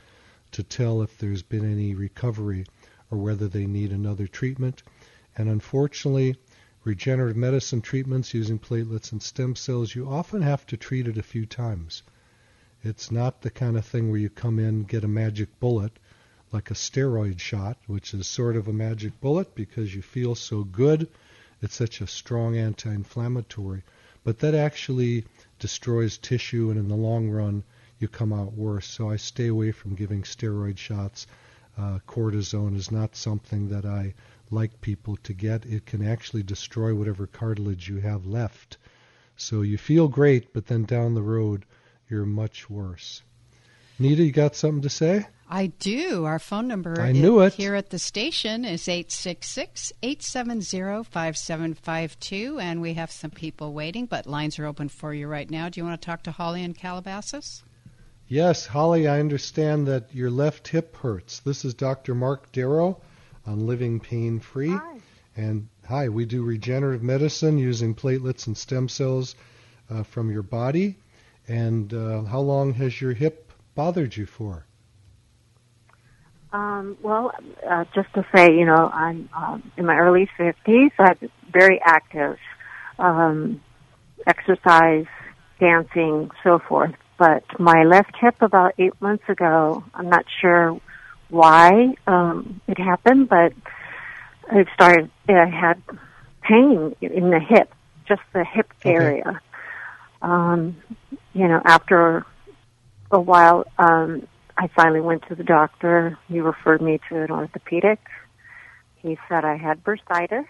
to 0.51 0.63
tell 0.63 1.03
if 1.03 1.19
there's 1.19 1.43
been 1.43 1.71
any 1.71 1.95
recovery 1.95 2.67
or 3.11 3.19
whether 3.19 3.49
they 3.49 3.67
need 3.67 3.93
another 3.93 4.27
treatment. 4.27 4.83
And 5.37 5.49
unfortunately, 5.49 6.37
regenerative 6.85 7.37
medicine 7.37 7.81
treatments 7.81 8.35
using 8.35 8.59
platelets 8.59 9.13
and 9.13 9.23
stem 9.23 9.57
cells, 9.57 9.95
you 9.95 10.09
often 10.09 10.43
have 10.43 10.67
to 10.67 10.77
treat 10.77 11.09
it 11.09 11.19
a 11.19 11.23
few 11.23 11.47
times. 11.47 12.03
It's 12.83 13.11
not 13.11 13.43
the 13.43 13.51
kind 13.51 13.77
of 13.77 13.85
thing 13.85 14.11
where 14.11 14.21
you 14.21 14.31
come 14.31 14.59
in, 14.59 14.85
get 14.85 15.03
a 15.03 15.09
magic 15.09 15.59
bullet, 15.59 15.99
like 16.53 16.71
a 16.71 16.75
steroid 16.75 17.41
shot, 17.41 17.77
which 17.87 18.15
is 18.15 18.27
sort 18.27 18.57
of 18.57 18.69
a 18.69 18.73
magic 18.73 19.21
bullet 19.21 19.55
because 19.55 19.95
you 19.95 20.03
feel 20.03 20.35
so 20.35 20.63
good. 20.63 21.09
It's 21.61 21.75
such 21.75 22.01
a 22.01 22.07
strong 22.07 22.57
anti 22.57 22.93
inflammatory. 22.93 23.83
But 24.23 24.39
that 24.41 24.55
actually 24.55 25.25
destroys 25.59 26.19
tissue, 26.19 26.71
and 26.71 26.79
in 26.79 26.89
the 26.89 26.97
long 26.97 27.31
run, 27.31 27.65
you 27.99 28.09
come 28.09 28.33
out 28.33 28.53
worse. 28.53 28.87
So 28.87 29.11
I 29.11 29.17
stay 29.17 29.49
away 29.49 29.73
from 29.73 29.95
giving 29.95 30.23
steroid 30.23 30.79
shots. 30.79 31.27
Uh, 31.79 31.99
cortisone 32.07 32.75
is 32.75 32.91
not 32.91 33.15
something 33.15 33.69
that 33.69 33.85
I 33.85 34.15
like 34.51 34.81
people 34.81 35.17
to 35.25 35.33
get. 35.33 35.67
It 35.67 35.87
can 35.87 36.07
actually 36.07 36.43
destroy 36.43 36.95
whatever 36.95 37.27
cartilage 37.27 37.89
you 37.89 37.99
have 37.99 38.27
left. 38.27 38.79
So 39.37 39.63
you 39.63 39.77
feel 39.77 40.09
great, 40.09 40.53
but 40.53 40.67
then 40.67 40.85
down 40.85 41.15
the 41.15 41.23
road, 41.23 41.67
you're 42.09 42.25
much 42.25 42.71
worse. 42.71 43.23
Nita, 43.99 44.23
you 44.23 44.33
got 44.33 44.57
something 44.57 44.83
to 44.83 44.91
say? 44.91 45.27
I 45.49 45.67
do. 45.67 46.25
Our 46.25 46.39
phone 46.39 46.67
number 46.67 47.01
I 47.01 47.13
knew 47.13 47.41
it. 47.41 47.55
here 47.55 47.75
at 47.75 47.91
the 47.91 47.99
station 47.99 48.65
is 48.65 48.89
866 48.89 49.93
870 50.03 51.05
5752. 51.05 52.59
And 52.59 52.81
we 52.81 52.95
have 52.95 53.11
some 53.13 53.31
people 53.31 53.73
waiting, 53.73 54.07
but 54.07 54.27
lines 54.27 54.59
are 54.59 54.67
open 54.67 54.89
for 54.89 55.15
you 55.15 55.29
right 55.29 55.49
now. 55.49 55.69
Do 55.69 55.81
you 55.81 55.85
want 55.85 56.01
to 56.01 56.05
talk 56.05 56.23
to 56.25 56.33
Holly 56.33 56.65
in 56.65 56.75
Calabasas? 56.75 57.63
Yes, 58.29 58.67
Holly, 58.67 59.07
I 59.07 59.21
understand 59.21 59.87
that 59.87 60.13
your 60.13 60.31
left 60.31 60.67
hip 60.67 60.97
hurts. 60.97 61.39
This 61.41 61.65
is 61.65 61.75
Dr. 61.75 62.13
Mark 62.13 62.51
Darrow 62.51 63.01
on 63.47 63.69
Living 63.69 64.01
Pain 64.01 64.41
Free. 64.41 64.71
Hi. 64.71 64.99
And 65.37 65.69
hi, 65.87 66.09
we 66.09 66.25
do 66.25 66.43
regenerative 66.43 67.05
medicine 67.05 67.57
using 67.57 67.95
platelets 67.95 68.49
and 68.49 68.57
stem 68.57 68.89
cells 68.89 69.37
uh, 69.89 70.03
from 70.03 70.33
your 70.33 70.43
body. 70.43 70.97
And 71.47 71.95
uh, 71.95 72.25
how 72.25 72.41
long 72.41 72.75
has 72.75 73.01
your 73.01 73.13
hip 73.13 73.53
bothered 73.77 74.17
you 74.17 74.27
for? 74.27 74.67
Um, 76.53 76.97
well, 77.03 77.31
uh, 77.69 77.85
just 77.95 78.13
to 78.15 78.27
say, 78.35 78.47
you 78.47 78.65
know, 78.65 78.91
I'm 78.93 79.29
um, 79.37 79.71
in 79.77 79.87
my 79.87 79.99
early 79.99 80.29
50s. 80.37 80.91
I'm 80.99 81.31
very 81.53 81.81
active, 81.81 82.39
um, 82.99 83.61
exercise, 84.27 85.07
dancing, 85.61 86.33
so 86.43 86.59
forth. 86.59 86.95
But 87.19 87.45
my 87.59 87.85
left 87.85 88.15
hip 88.21 88.37
about 88.41 88.75
eight 88.79 89.01
months 89.01 89.25
ago, 89.29 89.83
I'm 89.95 90.09
not 90.09 90.27
sure 90.41 90.79
why 91.29 91.95
um, 92.07 92.61
it 92.69 92.79
happened, 92.79 93.29
but 93.29 93.53
it 94.53 94.69
started. 94.75 95.11
I 95.29 95.47
had 95.47 95.83
pain 96.43 96.95
in 97.01 97.31
the 97.31 97.41
hip, 97.41 97.73
just 98.07 98.21
the 98.33 98.45
hip 98.45 98.71
Okay. 98.85 98.95
area. 98.95 99.41
Um, 100.23 100.77
you 101.33 101.49
know, 101.49 101.61
after 101.65 102.25
a 103.11 103.21
while, 103.21 103.67
um, 103.79 104.27
I 104.59 104.69
finally 104.69 105.01
went 105.01 105.27
to 105.29 105.35
the 105.35 105.45
doctor. 105.45 106.19
He 106.29 106.41
referred 106.41 106.83
me 106.83 107.01
to 107.09 107.23
an 107.23 107.31
orthopedic. 107.31 108.01
He 108.97 109.19
said 109.29 109.45
I 109.45 109.57
had 109.57 109.85
bursitis, 109.85 110.47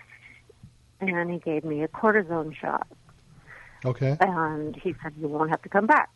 and 1.00 1.30
he 1.30 1.38
gave 1.38 1.64
me 1.64 1.82
a 1.82 1.88
cortisone 1.88 2.56
shot. 2.56 2.86
Okay. 3.84 4.16
And 4.20 4.76
he 4.76 4.94
said 5.02 5.12
you 5.20 5.28
won't 5.28 5.50
have 5.50 5.62
to 5.62 5.68
come 5.68 5.86
back. 5.86 6.08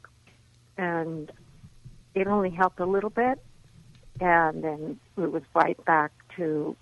And 0.81 1.31
it 2.15 2.27
only 2.27 2.49
helped 2.49 2.81
a 2.81 2.87
little 2.87 3.11
bit, 3.11 3.39
and 4.19 4.65
then 4.65 4.99
it 5.19 5.31
was 5.31 5.43
right 5.55 5.83
back 5.85 6.11
to, 6.37 6.75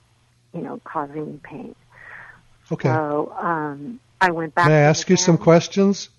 you 0.54 0.60
know, 0.62 0.80
causing 0.84 1.32
me 1.32 1.40
pain. 1.42 1.74
Okay. 2.70 2.88
So 2.88 3.34
um, 3.36 3.98
I 4.20 4.30
went 4.30 4.54
back. 4.54 4.68
May 4.68 4.76
I 4.76 4.82
ask 4.82 5.10
you 5.10 5.16
some 5.16 5.36
questions? 5.36 6.10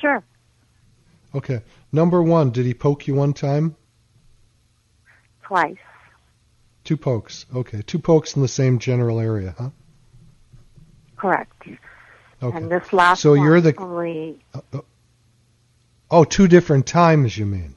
Sure. 0.00 0.22
Okay. 1.34 1.62
Number 1.90 2.22
one, 2.22 2.52
did 2.52 2.64
he 2.64 2.74
poke 2.74 3.08
you 3.08 3.14
one 3.16 3.32
time? 3.32 3.74
Twice. 5.42 5.76
Two 6.84 6.96
pokes. 6.96 7.44
Okay. 7.52 7.82
Two 7.82 7.98
pokes 7.98 8.36
in 8.36 8.42
the 8.42 8.46
same 8.48 8.78
general 8.78 9.18
area, 9.18 9.56
huh? 9.58 9.70
Correct. 11.16 11.60
Okay. 12.40 12.56
And 12.56 12.70
this 12.70 12.92
last 12.92 13.20
So 13.22 13.30
one 13.30 13.42
you're 13.42 13.60
the- 13.60 13.74
only 13.78 14.38
Oh, 16.10 16.24
two 16.24 16.48
different 16.48 16.86
times, 16.86 17.36
you 17.36 17.46
mean? 17.46 17.74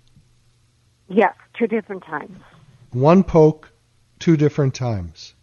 yes, 1.10 1.34
two 1.54 1.68
different 1.68 2.04
times. 2.04 2.40
One 2.92 3.24
poke, 3.24 3.70
two 4.20 4.38
different 4.38 4.74
times. 4.74 5.34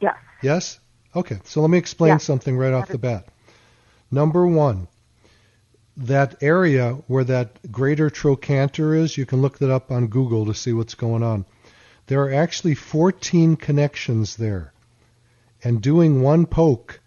Yes. 0.00 0.16
Yes? 0.42 0.80
Okay, 1.16 1.38
so 1.44 1.62
let 1.62 1.70
me 1.70 1.78
explain 1.78 2.10
Yeah. 2.12 2.18
something 2.18 2.56
right 2.56 2.72
off 2.74 2.88
the 2.88 2.98
bat. 2.98 3.26
Number 4.10 4.46
one, 4.46 4.88
that 5.96 6.42
area 6.42 6.92
where 7.06 7.24
that 7.24 7.72
greater 7.72 8.10
trochanter 8.10 8.94
is, 8.94 9.16
you 9.16 9.26
can 9.26 9.40
look 9.42 9.58
that 9.58 9.70
up 9.70 9.90
on 9.90 10.06
Google 10.08 10.46
to 10.46 10.54
see 10.54 10.72
what's 10.72 10.94
going 10.94 11.22
on. 11.22 11.46
There 12.06 12.22
are 12.22 12.32
actually 12.32 12.74
14 12.74 13.56
connections 13.56 14.36
there. 14.36 14.72
And 15.64 15.82
doing 15.82 16.22
one 16.22 16.46
poke 16.46 17.00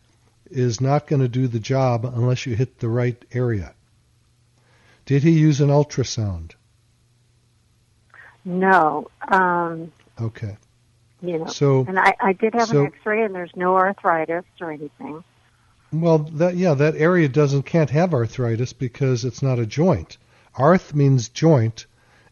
is 0.51 0.81
not 0.81 1.08
going 1.08 1.22
to 1.22 1.27
do 1.27 1.48
the 1.48 1.60
job 1.60 2.05
unless 2.05 2.46
you 2.46 2.55
hit 2.55 2.79
the 2.79 2.89
right 2.89 3.24
area. 3.34 3.74
Did 5.05 5.24
he 5.24 5.31
use 5.31 5.62
an 5.62 5.70
ultrasound? 5.70 6.51
No. 8.46 9.10
Um, 9.27 9.91
Okay. 10.20 10.58
you 11.22 11.39
know. 11.39 11.48
So 11.48 11.86
and 11.88 12.00
I, 12.00 12.15
I 12.20 12.34
did 12.34 12.53
have 12.53 12.70
so- 12.70 12.81
an 12.81 12.88
X-ray, 12.88 13.24
and 13.24 13.34
there's 13.36 13.55
no 13.55 13.75
arthritis 13.75 14.46
or 14.60 14.72
anything. 14.72 15.24
Well, 15.93 16.20
that 16.20 16.55
yeah, 16.55 16.74
that 16.75 16.96
area 16.96 17.27
doesn't 17.27 17.63
can't 17.63 17.89
have 17.89 18.13
arthritis 18.13 18.72
because 18.72 19.25
it's 19.25 19.41
not 19.41 19.60
a 19.60 19.65
joint. 19.65 20.17
Arth 20.55 20.96
means 20.96 21.27
joint, 21.27 21.86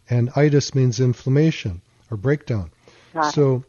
and 0.10 0.30
itis 0.36 0.74
means 0.74 1.00
inflammation 1.02 1.82
or 2.10 2.16
breakdown. 2.16 2.72
Got. 3.14 3.34
So, 3.34 3.66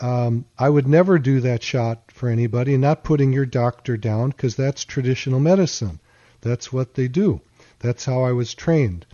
um, 0.00 0.46
I 0.58 0.70
would 0.70 0.88
never 0.88 1.18
do 1.18 1.40
that 1.40 1.62
shot 1.62 2.09
for 2.20 2.28
anybody. 2.28 2.76
Not 2.76 3.02
putting 3.02 3.32
your 3.32 3.46
doctor 3.46 3.96
down 3.96 4.28
because 4.28 4.54
that's 4.54 4.84
traditional 4.84 5.40
medicine. 5.40 6.00
That's 6.42 6.70
what 6.70 6.92
they 6.92 7.08
do. 7.08 7.40
That's 7.78 8.04
how 8.04 8.22
I 8.24 8.32
was 8.32 8.52
trained. 8.52 9.06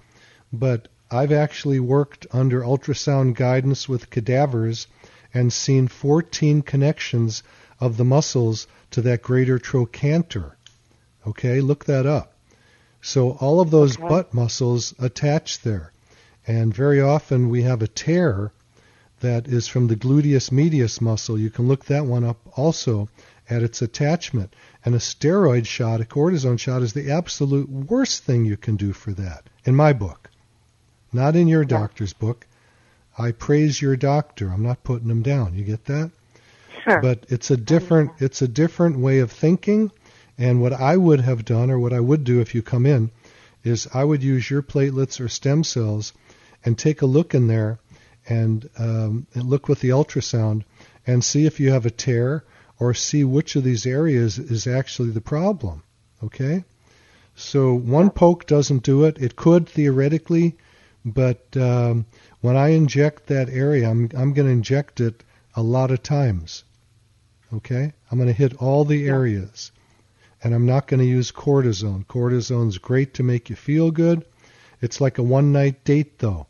But 0.53 0.89
I've 1.09 1.31
actually 1.31 1.79
worked 1.79 2.27
under 2.33 2.63
ultrasound 2.63 3.37
guidance 3.37 3.89
with 3.89 4.11
cadavers 4.11 4.89
and 5.33 5.53
seen 5.53 5.87
14 5.87 6.63
connections 6.63 7.45
of 7.79 7.97
the 7.97 8.05
muscles 8.05 8.67
to 8.91 9.01
that 9.03 9.23
greater 9.23 9.61
trochanter. 9.61 10.57
Okay, 11.25 11.61
look 11.61 11.85
that 11.85 12.07
up. 12.07 12.33
So 13.01 13.33
all 13.39 13.61
of 13.61 13.71
those 13.71 13.97
Okay. 13.97 14.09
butt 14.09 14.35
muscles 14.35 14.95
attach 14.99 15.63
there. 15.63 15.93
And 16.45 16.75
very 16.75 17.01
often 17.01 17.51
we 17.51 17.63
have 17.63 17.83
a 17.83 17.89
tear 17.89 18.51
that 19.21 19.49
is 19.49 19.67
from 19.67 19.87
the 19.87 19.97
gluteus 19.97 20.53
medius 20.53 21.01
muscle. 21.01 21.39
You 21.39 21.51
can 21.51 21.69
look 21.69 21.87
that 21.87 22.07
one 22.07 22.25
up 22.25 22.39
also 22.57 23.09
at 23.49 23.63
its 23.63 23.83
attachment. 23.83 24.55
And 24.85 24.95
a 24.95 24.99
steroid 24.99 25.67
shot, 25.67 26.01
a 26.01 26.05
cortisone 26.05 26.59
shot, 26.59 26.83
is 26.83 26.93
the 26.93 27.11
absolute 27.11 27.69
worst 27.69 28.25
thing 28.25 28.45
you 28.45 28.57
can 28.57 28.77
do 28.77 28.93
for 28.93 29.13
that, 29.13 29.45
in 29.65 29.75
my 29.75 29.93
book. 29.93 30.31
Not 31.13 31.37
in 31.37 31.49
your 31.49 31.65
doctor's 31.65 32.13
book. 32.13 32.47
I 33.19 33.33
praise 33.33 33.81
your 33.81 33.97
doctor. 33.97 34.51
I'm 34.51 34.63
not 34.63 34.85
putting 34.85 35.09
him 35.09 35.23
down. 35.23 35.55
You 35.55 35.65
get 35.65 35.87
that? 35.87 36.11
Sure. 36.85 37.01
But 37.01 37.25
it's 37.29 37.51
a 37.51 37.57
different 37.57 38.13
it's 38.19 38.43
a 38.43 38.49
different 38.49 38.99
way 38.99 39.21
of 39.21 39.33
thinking. 39.33 39.91
And 40.39 40.61
what 40.61 40.75
I 40.75 40.97
would 40.97 41.21
have 41.21 41.47
done, 41.47 41.71
or 41.71 41.79
what 41.79 41.95
I 41.95 42.01
would 42.01 42.25
do 42.25 42.41
if 42.41 42.55
you 42.55 42.61
come 42.61 42.85
in, 42.85 43.11
is 43.65 43.89
I 43.95 44.05
would 44.05 44.23
use 44.23 44.51
your 44.51 44.63
platelets 44.63 45.19
or 45.19 45.29
stem 45.29 45.65
cells 45.65 46.13
and 46.65 46.79
take 46.79 47.01
a 47.01 47.07
look 47.07 47.35
in 47.35 47.47
there 47.47 47.79
and, 48.29 48.69
um, 48.79 49.27
and 49.35 49.45
look 49.45 49.69
with 49.69 49.81
the 49.81 49.91
ultrasound 49.91 50.65
and 51.07 51.25
see 51.25 51.47
if 51.47 51.61
you 51.61 51.71
have 51.71 51.87
a 51.87 51.91
tear 51.91 52.45
or 52.79 52.93
see 52.95 53.25
which 53.25 53.57
of 53.57 53.65
these 53.65 53.87
areas 53.87 54.39
is 54.39 54.67
actually 54.67 55.11
the 55.11 55.21
problem. 55.21 55.83
Okay? 56.23 56.65
So 57.35 57.75
one 57.75 58.11
poke 58.11 58.47
doesn't 58.47 58.83
do 58.83 59.05
it. 59.05 59.19
It 59.19 59.37
could 59.37 59.69
theoretically, 59.69 60.57
but 61.05 61.57
um, 61.57 62.07
when 62.41 62.57
I 62.57 62.69
inject 62.69 63.27
that 63.27 63.49
area, 63.49 63.89
I'm, 63.89 64.11
I'm 64.17 64.33
going 64.33 64.47
to 64.47 64.53
inject 64.53 65.01
it 65.01 65.23
a 65.55 65.63
lot 65.63 65.91
of 65.91 66.03
times. 66.03 66.65
Okay? 67.53 67.93
I'm 68.11 68.19
going 68.19 68.29
to 68.29 68.35
hit 68.35 68.61
all 68.61 68.85
the 68.85 69.07
areas. 69.09 69.71
And 70.43 70.55
I'm 70.55 70.67
not 70.67 70.87
going 70.87 71.01
to 71.01 71.07
use 71.07 71.33
cortisone. 71.33 72.07
Cortisone's 72.07 72.79
great 72.79 73.15
to 73.15 73.23
make 73.23 73.49
you 73.49 73.57
feel 73.57 73.91
good. 73.91 74.25
It's 74.81 75.01
like 75.01 75.19
a 75.19 75.23
one 75.23 75.53
night 75.53 75.85
date, 75.85 76.19
though. 76.19 76.47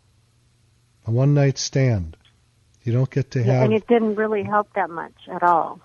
A 1.06 1.10
one 1.10 1.34
night 1.34 1.58
stand. 1.58 2.16
You 2.84 2.92
don't 2.92 3.10
get 3.10 3.30
to 3.32 3.40
Yeah, 3.40 3.52
have. 3.52 3.62
and 3.64 3.72
it 3.74 3.86
didn't 3.86 4.16
really 4.16 4.42
help 4.42 4.72
that 4.74 4.90
much 4.90 5.14
at 5.28 5.42
all. 5.42 5.80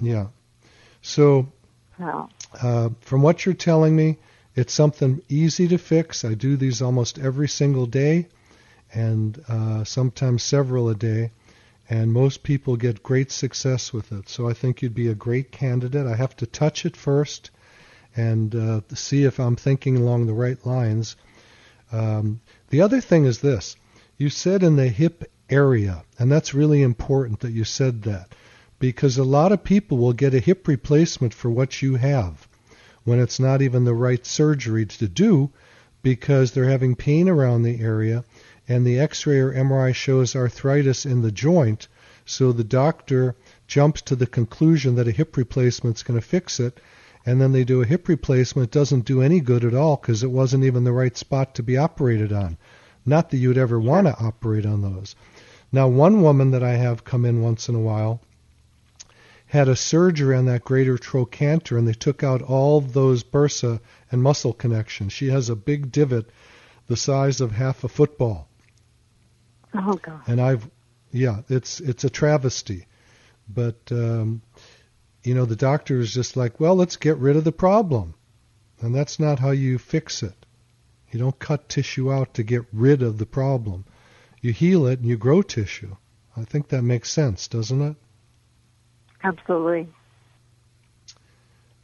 Yeah. 0.00 0.26
So, 1.02 1.46
So, 1.98 2.28
uh, 2.60 2.90
from 3.00 3.22
what 3.22 3.44
you're 3.44 3.54
telling 3.54 3.94
me, 3.96 4.18
it's 4.54 4.72
something 4.72 5.22
easy 5.28 5.68
to 5.68 5.78
fix. 5.78 6.24
I 6.24 6.34
do 6.34 6.56
these 6.56 6.82
almost 6.82 7.18
every 7.18 7.48
single 7.48 7.86
day, 7.86 8.28
and 8.92 9.42
uh, 9.48 9.84
sometimes 9.84 10.42
several 10.42 10.88
a 10.88 10.94
day. 10.94 11.30
And 11.88 12.12
most 12.12 12.44
people 12.44 12.76
get 12.76 13.02
great 13.02 13.32
success 13.32 13.92
with 13.92 14.12
it. 14.12 14.28
So 14.28 14.48
I 14.48 14.52
think 14.52 14.80
you'd 14.80 14.94
be 14.94 15.08
a 15.08 15.14
great 15.14 15.50
candidate. 15.50 16.06
I 16.06 16.14
have 16.14 16.36
to 16.36 16.46
touch 16.46 16.86
it 16.86 16.96
first 16.96 17.50
and 18.16 18.54
uh, 18.54 18.80
see 18.94 19.24
if 19.24 19.40
I'm 19.40 19.56
thinking 19.56 19.96
along 19.96 20.26
the 20.26 20.32
right 20.32 20.64
lines. 20.64 21.16
Um, 21.90 22.40
the 22.68 22.82
other 22.82 23.00
thing 23.00 23.24
is 23.24 23.40
this 23.40 23.76
you 24.20 24.28
said 24.28 24.62
in 24.62 24.76
the 24.76 24.88
hip 24.88 25.24
area, 25.48 26.04
and 26.18 26.30
that's 26.30 26.52
really 26.52 26.82
important 26.82 27.40
that 27.40 27.52
you 27.52 27.64
said 27.64 28.02
that 28.02 28.34
because 28.78 29.16
a 29.16 29.24
lot 29.24 29.50
of 29.50 29.64
people 29.64 29.96
will 29.96 30.12
get 30.12 30.34
a 30.34 30.40
hip 30.40 30.68
replacement 30.68 31.32
for 31.32 31.50
what 31.50 31.80
you 31.80 31.96
have 31.96 32.46
when 33.04 33.18
it's 33.18 33.40
not 33.40 33.62
even 33.62 33.84
the 33.84 33.94
right 33.94 34.26
surgery 34.26 34.84
to 34.84 35.08
do 35.08 35.50
because 36.02 36.52
they're 36.52 36.68
having 36.68 36.94
pain 36.94 37.30
around 37.30 37.62
the 37.62 37.80
area 37.80 38.22
and 38.68 38.86
the 38.86 39.00
x-ray 39.00 39.38
or 39.38 39.54
MRI 39.54 39.94
shows 39.94 40.36
arthritis 40.36 41.06
in 41.06 41.22
the 41.22 41.32
joint 41.32 41.88
so 42.26 42.52
the 42.52 42.62
doctor 42.62 43.34
jumps 43.66 44.02
to 44.02 44.14
the 44.14 44.26
conclusion 44.26 44.96
that 44.96 45.08
a 45.08 45.12
hip 45.12 45.34
replacement 45.34 45.96
is 45.96 46.02
going 46.02 46.20
to 46.20 46.26
fix 46.26 46.60
it 46.60 46.78
and 47.24 47.40
then 47.40 47.52
they 47.52 47.64
do 47.64 47.80
a 47.80 47.86
hip 47.86 48.06
replacement 48.06 48.68
it 48.68 48.78
doesn't 48.78 49.06
do 49.06 49.22
any 49.22 49.40
good 49.40 49.64
at 49.64 49.72
all 49.72 49.96
because 49.96 50.22
it 50.22 50.30
wasn't 50.30 50.62
even 50.62 50.84
the 50.84 50.92
right 50.92 51.16
spot 51.16 51.54
to 51.54 51.62
be 51.62 51.78
operated 51.78 52.34
on 52.34 52.58
not 53.04 53.30
that 53.30 53.38
you'd 53.38 53.58
ever 53.58 53.78
want 53.78 54.06
to 54.06 54.18
operate 54.18 54.66
on 54.66 54.82
those 54.82 55.14
now 55.72 55.88
one 55.88 56.22
woman 56.22 56.50
that 56.50 56.62
I 56.62 56.74
have 56.74 57.04
come 57.04 57.24
in 57.24 57.42
once 57.42 57.68
in 57.68 57.74
a 57.74 57.80
while 57.80 58.20
had 59.50 59.68
a 59.68 59.74
surgery 59.74 60.36
on 60.36 60.46
that 60.46 60.64
greater 60.64 60.96
trochanter 60.96 61.76
and 61.76 61.86
they 61.86 61.92
took 61.92 62.22
out 62.22 62.40
all 62.40 62.80
those 62.80 63.24
bursa 63.24 63.80
and 64.12 64.22
muscle 64.22 64.52
connections. 64.52 65.12
She 65.12 65.26
has 65.30 65.48
a 65.48 65.56
big 65.56 65.90
divot 65.90 66.30
the 66.86 66.96
size 66.96 67.40
of 67.40 67.50
half 67.50 67.82
a 67.82 67.88
football. 67.88 68.48
oh 69.74 69.94
god. 69.94 70.22
And 70.28 70.40
I've 70.40 70.68
yeah, 71.12 71.42
it's 71.48 71.80
it's 71.80 72.04
a 72.04 72.10
travesty. 72.10 72.86
But 73.48 73.90
um 73.90 74.42
you 75.24 75.34
know, 75.34 75.44
the 75.44 75.56
doctor 75.56 75.98
is 75.98 76.14
just 76.14 76.36
like, 76.36 76.60
well, 76.60 76.76
let's 76.76 76.96
get 76.96 77.18
rid 77.18 77.36
of 77.36 77.44
the 77.44 77.52
problem. 77.52 78.14
And 78.80 78.94
that's 78.94 79.18
not 79.18 79.40
how 79.40 79.50
you 79.50 79.78
fix 79.78 80.22
it. 80.22 80.39
You 81.10 81.18
don't 81.18 81.38
cut 81.38 81.68
tissue 81.68 82.12
out 82.12 82.34
to 82.34 82.42
get 82.42 82.62
rid 82.72 83.02
of 83.02 83.18
the 83.18 83.26
problem. 83.26 83.84
You 84.40 84.52
heal 84.52 84.86
it 84.86 85.00
and 85.00 85.08
you 85.08 85.16
grow 85.16 85.42
tissue. 85.42 85.96
I 86.36 86.44
think 86.44 86.68
that 86.68 86.82
makes 86.82 87.10
sense, 87.10 87.48
doesn't 87.48 87.82
it? 87.82 87.96
Absolutely. 89.22 89.88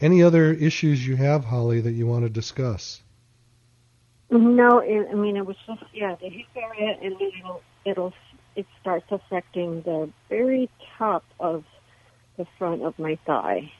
Any 0.00 0.22
other 0.22 0.52
issues 0.52 1.06
you 1.06 1.16
have, 1.16 1.44
Holly, 1.46 1.80
that 1.80 1.92
you 1.92 2.06
want 2.06 2.24
to 2.24 2.30
discuss? 2.30 3.02
No, 4.30 4.78
it, 4.78 5.08
I 5.10 5.14
mean 5.14 5.36
it 5.36 5.46
was 5.46 5.56
just 5.66 5.82
yeah 5.94 6.16
the 6.20 6.28
hip 6.28 6.46
area, 6.56 6.96
and 7.00 7.14
then 7.18 7.30
it'll 7.38 7.62
it'll 7.84 8.12
it 8.56 8.66
starts 8.80 9.06
affecting 9.10 9.82
the 9.82 10.10
very 10.28 10.68
top 10.98 11.24
of 11.38 11.64
the 12.36 12.46
front 12.58 12.82
of 12.82 12.98
my 12.98 13.18
thigh. 13.26 13.70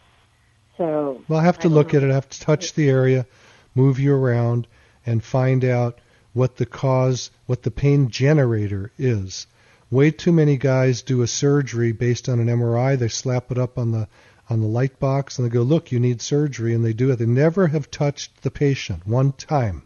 So 0.77 1.23
Well, 1.29 1.41
I 1.41 1.45
have 1.45 1.59
to 1.61 1.69
I 1.69 1.71
look 1.71 1.93
know. 1.93 1.99
at 1.99 2.05
it. 2.05 2.11
I 2.11 2.15
have 2.15 2.29
to 2.29 2.41
touch 2.41 2.75
the 2.75 2.89
area, 2.89 3.27
move 3.75 3.99
you 3.99 4.15
around, 4.15 4.67
and 5.07 5.23
find 5.23 5.64
out 5.64 6.01
what 6.33 6.57
the 6.57 6.66
cause, 6.66 7.31
what 7.47 7.62
the 7.62 7.71
pain 7.71 8.11
generator 8.11 8.92
is. 8.99 9.47
Way 9.90 10.11
too 10.11 10.33
many 10.33 10.57
guys 10.57 11.01
do 11.01 11.23
a 11.23 11.27
surgery 11.27 11.92
based 11.92 12.29
on 12.29 12.40
an 12.40 12.49
MRI. 12.49 12.99
They 12.99 13.09
slap 13.09 13.51
it 13.51 13.59
up 13.59 13.79
on 13.79 13.92
the 13.92 14.09
on 14.51 14.61
the 14.61 14.66
light 14.66 14.99
box 15.01 15.38
and 15.38 15.47
they 15.47 15.53
go, 15.53 15.62
"Look, 15.62 15.90
you 15.90 15.99
need 15.99 16.21
surgery," 16.21 16.75
and 16.75 16.85
they 16.85 16.92
do 16.92 17.11
it. 17.11 17.16
They 17.16 17.27
never 17.27 17.69
have 17.69 17.90
touched 17.90 18.42
the 18.42 18.51
patient 18.51 19.07
one 19.07 19.33
time. 19.33 19.83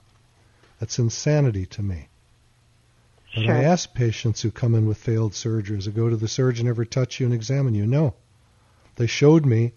That's 0.79 0.99
insanity 0.99 1.67
to 1.67 1.83
me. 1.83 2.09
Sure. 3.31 3.55
I 3.55 3.63
ask 3.63 3.95
patients 3.95 4.43
who 4.43 4.51
come 4.51 4.75
in 4.75 4.87
with 4.87 4.99
failed 4.99 5.33
surgeries, 5.33 5.87
I 5.87 5.93
go 5.93 6.09
to 6.09 6.17
the 6.17 6.27
surgeon, 6.27 6.67
ever 6.67 6.85
touch 6.85 7.21
you 7.21 7.27
and 7.27 7.35
examine 7.35 7.75
you? 7.75 7.87
No. 7.87 8.15
They 8.97 9.07
showed 9.07 9.47
me 9.47 9.73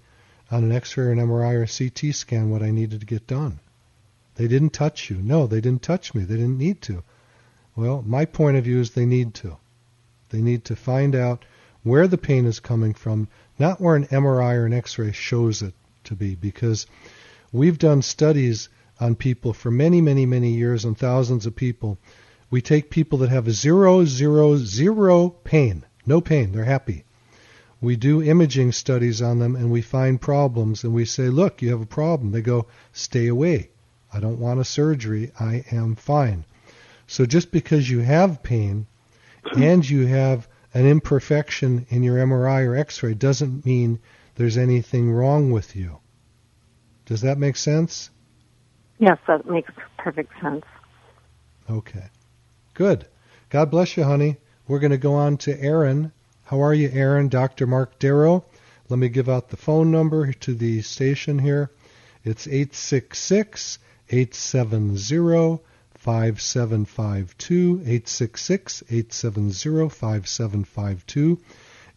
on 0.50 0.64
an 0.64 0.72
X-ray 0.72 1.06
or 1.06 1.12
an 1.12 1.20
MRI 1.20 1.54
or 1.54 1.64
a 1.64 1.68
CT 1.68 2.16
scan 2.16 2.50
what 2.50 2.64
I 2.64 2.72
needed 2.72 3.02
to 3.02 3.06
get 3.06 3.28
done. 3.28 3.60
They 4.36 4.48
didn't 4.48 4.72
touch 4.72 5.10
you. 5.10 5.18
No, 5.22 5.46
they 5.46 5.62
didn't 5.62 5.84
touch 5.84 6.16
me. 6.16 6.24
They 6.24 6.36
didn't 6.36 6.58
need 6.58 6.82
to. 6.84 7.04
Well, 7.76 8.04
my 8.06 8.26
point 8.26 8.58
of 8.58 8.64
view 8.64 8.80
is 8.80 8.92
they 8.92 9.06
need 9.06 9.34
to. 9.36 9.58
They 10.30 10.42
need 10.42 10.66
to 10.66 10.76
find 10.76 11.16
out 11.16 11.46
where 11.84 12.08
the 12.08 12.18
pain 12.18 12.46
is 12.46 12.60
coming 12.60 12.94
from, 12.94 13.28
not 13.60 13.80
where 13.82 13.96
an 13.96 14.08
MRI 14.08 14.56
or 14.56 14.66
an 14.66 14.74
X-ray 14.74 15.12
shows 15.12 15.62
it 15.62 15.74
to 16.06 16.16
be, 16.16 16.34
because 16.34 16.88
we've 17.52 17.78
done 17.78 18.02
studies 18.02 18.70
on 19.00 19.16
people 19.16 19.54
for 19.54 19.70
many, 19.70 20.02
many, 20.02 20.26
many 20.26 20.52
years 20.52 20.86
on 20.86 20.96
thousands 20.96 21.46
of 21.46 21.56
people. 21.56 21.98
We 22.50 22.62
take 22.62 22.90
people 22.90 23.18
that 23.20 23.30
have 23.30 23.52
zero, 23.52 24.06
zero, 24.06 24.56
zero 24.56 25.30
pain, 25.30 25.86
no 26.06 26.22
pain, 26.22 26.52
they're 26.52 26.64
happy. 26.64 27.04
We 27.82 27.98
do 27.98 28.24
imaging 28.24 28.72
studies 28.72 29.22
on 29.22 29.40
them 29.40 29.56
and 29.56 29.70
we 29.70 29.82
find 29.82 30.22
problems 30.22 30.84
and 30.84 30.94
we 30.94 31.04
say, 31.04 31.28
look, 31.30 31.62
you 31.62 31.70
have 31.72 31.82
a 31.82 31.86
problem. 31.86 32.32
They 32.32 32.42
go, 32.42 32.68
stay 32.94 33.28
away. 33.28 33.72
I 34.14 34.20
don't 34.20 34.40
want 34.40 34.60
a 34.60 34.66
surgery. 34.66 35.32
I 35.40 35.66
am 35.72 35.96
fine. 35.96 36.46
So 37.08 37.26
just 37.26 37.52
because 37.52 37.90
you 37.90 38.00
have 38.00 38.44
pain 38.44 38.88
and 39.56 39.88
you 39.88 40.06
have 40.08 40.48
an 40.74 40.86
imperfection 40.86 41.86
in 41.90 42.04
your 42.04 42.18
MRI 42.18 42.66
or 42.66 42.76
X-ray 42.76 43.14
doesn't 43.14 43.66
mean 43.66 44.00
there's 44.36 44.58
anything 44.58 45.12
wrong 45.12 45.52
with 45.52 45.76
you. 45.76 46.00
Does 47.06 47.22
that 47.22 47.38
make 47.38 47.58
sense? 47.58 48.10
yes, 49.00 49.18
that 49.28 49.46
makes 49.46 49.72
perfect 49.98 50.32
sense. 50.42 50.64
Okay. 51.70 52.06
Good. 52.74 53.06
God 53.50 53.70
bless 53.70 53.98
you, 53.98 54.04
honey. 54.04 54.38
We're 54.68 54.80
going 54.80 54.92
to 54.92 54.98
go 54.98 55.14
on 55.14 55.38
to 55.38 55.62
Aaron. 55.62 56.12
How 56.46 56.62
are 56.62 56.74
you, 56.74 56.90
Aaron? 56.92 57.28
Dr. 57.28 57.68
Mark 57.68 58.00
Darrow. 58.00 58.46
Let 58.90 59.00
me 59.00 59.10
give 59.10 59.30
out 59.30 59.50
the 59.50 59.58
phone 59.58 59.92
number 59.92 60.32
to 60.32 60.54
the 60.54 60.82
station 60.82 61.40
here. 61.40 61.70
It's 62.24 62.48
866 62.48 63.80
870 64.14 65.60
5752. 65.96 67.82
866 67.82 68.84
870 68.90 69.90
5752. 69.90 71.42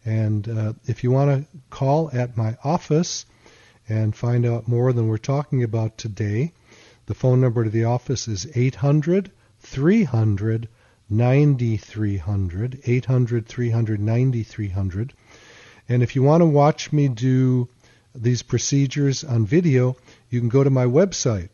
And 0.03 0.49
uh, 0.49 0.73
if 0.85 1.03
you 1.03 1.11
want 1.11 1.29
to 1.29 1.57
call 1.69 2.09
at 2.11 2.35
my 2.35 2.57
office 2.63 3.25
and 3.87 4.15
find 4.15 4.47
out 4.47 4.67
more 4.67 4.93
than 4.93 5.07
we're 5.07 5.17
talking 5.17 5.61
about 5.61 5.97
today, 5.97 6.53
the 7.05 7.13
phone 7.13 7.39
number 7.39 7.63
to 7.63 7.69
the 7.69 7.83
office 7.83 8.27
is 8.27 8.47
800 8.55 9.31
300 9.59 10.69
9300, 11.09 12.81
800 12.83 13.45
300 13.47 13.99
9300. 13.99 15.13
And 15.87 16.01
if 16.01 16.15
you 16.15 16.23
want 16.23 16.41
to 16.41 16.45
watch 16.45 16.91
me 16.91 17.07
do 17.09 17.69
these 18.15 18.41
procedures 18.41 19.23
on 19.23 19.45
video, 19.45 19.95
you 20.29 20.39
can 20.39 20.49
go 20.49 20.63
to 20.63 20.69
my 20.69 20.85
website, 20.85 21.49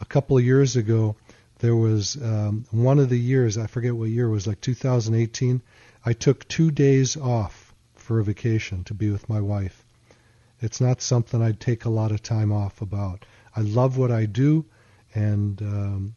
A 0.00 0.04
couple 0.04 0.38
of 0.38 0.44
years 0.44 0.76
ago, 0.76 1.16
there 1.58 1.74
was 1.74 2.16
um, 2.22 2.64
one 2.70 3.00
of 3.00 3.08
the 3.08 3.18
years, 3.18 3.58
I 3.58 3.66
forget 3.66 3.96
what 3.96 4.08
year 4.08 4.26
it 4.26 4.30
was, 4.30 4.46
like 4.46 4.60
2018. 4.60 5.62
I 6.04 6.12
took 6.12 6.46
two 6.46 6.70
days 6.70 7.16
off 7.16 7.74
for 7.96 8.20
a 8.20 8.24
vacation 8.24 8.84
to 8.84 8.94
be 8.94 9.10
with 9.10 9.28
my 9.28 9.40
wife. 9.40 9.84
It's 10.60 10.80
not 10.80 11.02
something 11.02 11.42
I'd 11.42 11.58
take 11.58 11.84
a 11.84 11.90
lot 11.90 12.12
of 12.12 12.22
time 12.22 12.52
off 12.52 12.80
about. 12.80 13.26
I 13.56 13.62
love 13.62 13.98
what 13.98 14.12
I 14.12 14.26
do, 14.26 14.64
and 15.14 15.60
um, 15.60 16.14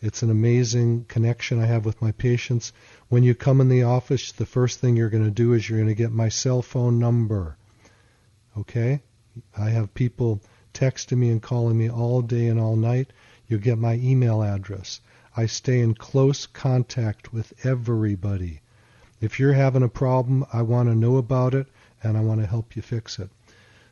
it's 0.00 0.22
an 0.22 0.30
amazing 0.30 1.06
connection 1.08 1.60
I 1.60 1.66
have 1.66 1.84
with 1.84 2.00
my 2.00 2.12
patients. 2.12 2.72
When 3.08 3.24
you 3.24 3.34
come 3.34 3.60
in 3.60 3.68
the 3.68 3.82
office, 3.82 4.30
the 4.30 4.46
first 4.46 4.78
thing 4.78 4.96
you're 4.96 5.10
going 5.10 5.24
to 5.24 5.30
do 5.30 5.54
is 5.54 5.68
you're 5.68 5.78
going 5.78 5.88
to 5.88 5.94
get 5.94 6.12
my 6.12 6.28
cell 6.28 6.62
phone 6.62 7.00
number. 7.00 7.56
Okay? 8.56 9.02
I 9.56 9.70
have 9.70 9.94
people 9.94 10.40
texting 10.72 11.18
me 11.18 11.30
and 11.30 11.42
calling 11.42 11.76
me 11.76 11.90
all 11.90 12.22
day 12.22 12.46
and 12.46 12.60
all 12.60 12.76
night. 12.76 13.12
You'll 13.48 13.60
get 13.60 13.78
my 13.78 13.94
email 13.94 14.42
address. 14.42 15.00
I 15.36 15.46
stay 15.46 15.80
in 15.80 15.94
close 15.94 16.46
contact 16.46 17.32
with 17.32 17.52
everybody. 17.64 18.60
If 19.20 19.40
you're 19.40 19.54
having 19.54 19.82
a 19.82 19.88
problem, 19.88 20.46
I 20.52 20.62
want 20.62 20.88
to 20.88 20.94
know 20.94 21.16
about 21.16 21.54
it 21.54 21.66
and 22.04 22.16
I 22.16 22.20
want 22.20 22.40
to 22.40 22.46
help 22.46 22.76
you 22.76 22.82
fix 22.82 23.18
it. 23.18 23.30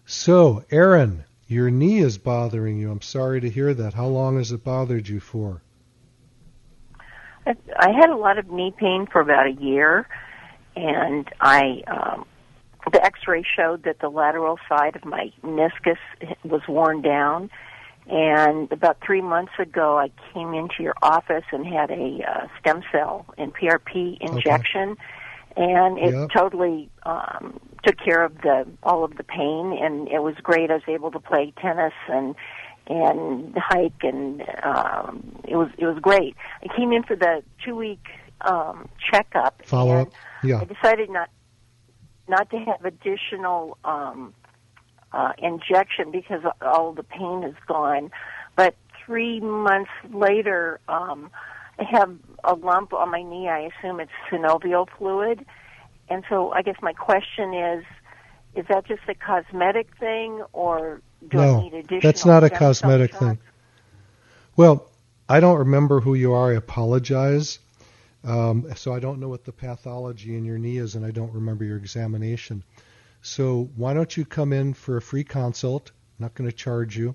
So, 0.05 0.65
Aaron, 0.71 1.25
your 1.49 1.69
knee 1.69 1.99
is 1.99 2.17
bothering 2.19 2.79
you. 2.79 2.93
I'm 2.93 3.03
sorry 3.03 3.41
to 3.41 3.51
hear 3.51 3.75
that. 3.75 3.95
How 3.95 4.07
long 4.07 4.37
has 4.37 4.53
it 4.53 4.63
bothered 4.63 5.09
you 5.09 5.19
for? 5.19 5.63
I 7.47 7.93
had 7.93 8.11
a 8.11 8.17
lot 8.17 8.39
of 8.39 8.51
knee 8.51 8.75
pain 8.77 9.07
for 9.11 9.21
about 9.21 9.47
a 9.47 9.53
year, 9.53 10.09
and 10.75 11.29
I 11.41 11.83
um, 11.87 12.27
the 12.93 13.05
X-ray 13.05 13.45
showed 13.57 13.85
that 13.85 14.01
the 14.01 14.09
lateral 14.09 14.59
side 14.69 14.97
of 14.97 15.05
my 15.05 15.33
meniscus 15.43 15.99
was 16.45 16.63
worn 16.69 17.03
down. 17.03 17.51
And 18.09 18.71
about 18.71 18.99
three 19.05 19.23
months 19.23 19.53
ago, 19.59 19.99
I 19.99 20.13
came 20.33 20.55
into 20.55 20.81
your 20.81 20.95
office 21.03 21.45
and 21.51 21.67
had 21.67 21.91
a 21.91 22.21
uh, 22.23 22.47
stem 22.61 22.83
cell 22.93 23.27
and 23.37 23.53
PRP 23.53 24.19
injection. 24.21 24.91
Okay 24.91 25.03
and 25.57 25.99
it 25.99 26.15
yep. 26.15 26.29
totally 26.37 26.91
um, 27.05 27.59
took 27.83 27.97
care 27.99 28.23
of 28.23 28.37
the 28.43 28.67
all 28.83 29.05
of 29.05 29.17
the 29.17 29.25
pain, 29.25 29.77
and 29.81 30.09
it 30.09 30.23
was 30.23 30.35
great. 30.43 30.71
I 30.71 30.75
was 30.75 30.83
able 30.87 31.11
to 31.11 31.21
play 31.21 31.53
tennis 31.61 31.95
and 32.09 32.35
and 32.87 33.57
hike, 33.57 34.03
and 34.03 34.43
um, 34.63 35.41
it 35.47 35.57
was 35.57 35.69
it 35.79 35.87
was 35.87 35.99
great. 36.01 36.37
I 36.63 36.75
came 36.77 36.93
in 36.93 37.03
for 37.03 37.17
the 37.17 37.43
two 37.65 37.75
week 37.77 38.07
um, 38.43 38.89
checkup. 39.11 39.63
Follow 39.65 40.03
up. 40.03 40.13
Yeah. 40.43 40.61
I 40.61 40.65
decided 40.65 41.11
not 41.11 41.31
not 42.29 42.51
to 42.51 42.59
have 42.59 42.85
additional 42.85 43.79
um, 43.85 44.35
uh, 45.13 45.33
injection 45.39 46.11
because 46.11 46.43
all 46.63 46.93
the 46.93 47.03
pain 47.03 47.45
is 47.45 47.55
gone. 47.67 48.11
But 48.57 48.75
three 49.05 49.41
months 49.41 49.91
later, 50.13 50.81
um, 50.89 51.31
I 51.79 51.85
have 51.91 52.15
a 52.45 52.55
lump 52.55 52.93
on 52.93 53.11
my 53.11 53.23
knee. 53.23 53.49
I 53.49 53.71
assume 53.71 54.01
it's 54.01 54.11
synovial 54.31 54.87
fluid. 54.99 55.45
And 56.09 56.25
so 56.29 56.53
I 56.53 56.63
guess 56.63 56.77
my 56.83 56.93
question 56.93 57.55
is, 57.55 57.85
is 58.55 58.67
that 58.69 58.87
just 58.87 59.03
a 59.09 59.15
cosmetic 59.15 59.89
thing 59.99 60.43
or 60.53 61.03
do 61.29 61.37
no, 61.37 61.59
I 61.59 61.63
need 61.63 61.75
additional 61.75 62.01
that's 62.01 62.25
not 62.25 62.45
a 62.45 62.51
cosmetic 62.51 63.15
thing. 63.15 63.39
Well, 64.57 64.89
I 65.29 65.41
don't 65.41 65.59
remember 65.59 66.01
who 66.01 66.15
you 66.15 66.33
are. 66.33 66.53
I 66.53 66.57
apologize. 66.57 67.59
Um, 68.25 68.73
so 68.75 68.93
I 68.93 68.99
don't 68.99 69.21
know 69.21 69.29
what 69.29 69.45
the 69.45 69.53
pathology 69.53 70.37
in 70.37 70.45
your 70.45 70.59
knee 70.59 70.79
is, 70.79 70.95
and 70.95 71.05
I 71.05 71.13
don't 71.13 71.33
remember 71.33 71.65
your 71.65 71.77
examination. 71.77 72.65
So 73.23 73.71
why 73.77 73.95
don't 73.95 74.17
you 74.17 74.25
come 74.25 74.53
in 74.53 74.75
for 74.75 74.97
a 74.97 75.03
free 75.03 75.25
consult? 75.25 75.91
I'm 76.19 76.25
not 76.25 76.35
going 76.35 76.49
to 76.51 76.57
charge 76.57 76.97
you. 76.97 77.15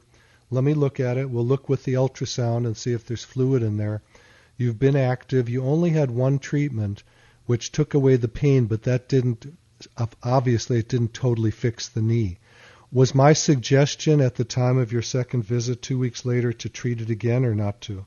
Let 0.50 0.64
me 0.64 0.74
look 0.74 1.00
at 1.00 1.18
it. 1.18 1.30
We'll 1.30 1.46
look 1.46 1.70
with 1.70 1.84
the 1.84 1.94
ultrasound 1.94 2.66
and 2.66 2.76
see 2.76 2.92
if 2.92 3.06
there's 3.06 3.24
fluid 3.24 3.64
in 3.64 3.78
there. 3.78 4.02
You've 4.58 4.80
been 4.80 4.98
active. 4.98 5.50
You 5.50 5.64
only 5.64 5.92
had 5.92 6.12
one 6.12 6.38
treatment, 6.40 7.04
which 7.46 7.72
took 7.72 7.94
away 7.94 8.18
the 8.18 8.28
pain, 8.28 8.66
but 8.66 8.84
that 8.84 9.08
didn't, 9.08 9.58
obviously, 10.22 10.80
it 10.80 10.90
didn't 10.90 11.14
totally 11.14 11.52
fix 11.52 11.88
the 11.88 12.02
knee. 12.02 12.38
Was 12.92 13.16
my 13.16 13.34
suggestion 13.34 14.20
at 14.20 14.36
the 14.36 14.44
time 14.44 14.78
of 14.78 14.92
your 14.92 15.02
second 15.02 15.44
visit, 15.44 15.82
two 15.82 15.98
weeks 15.98 16.26
later, 16.26 16.52
to 16.52 16.70
treat 16.70 17.00
it 17.00 17.10
again 17.10 17.46
or 17.46 17.56
not 17.56 17.80
to? 17.82 18.06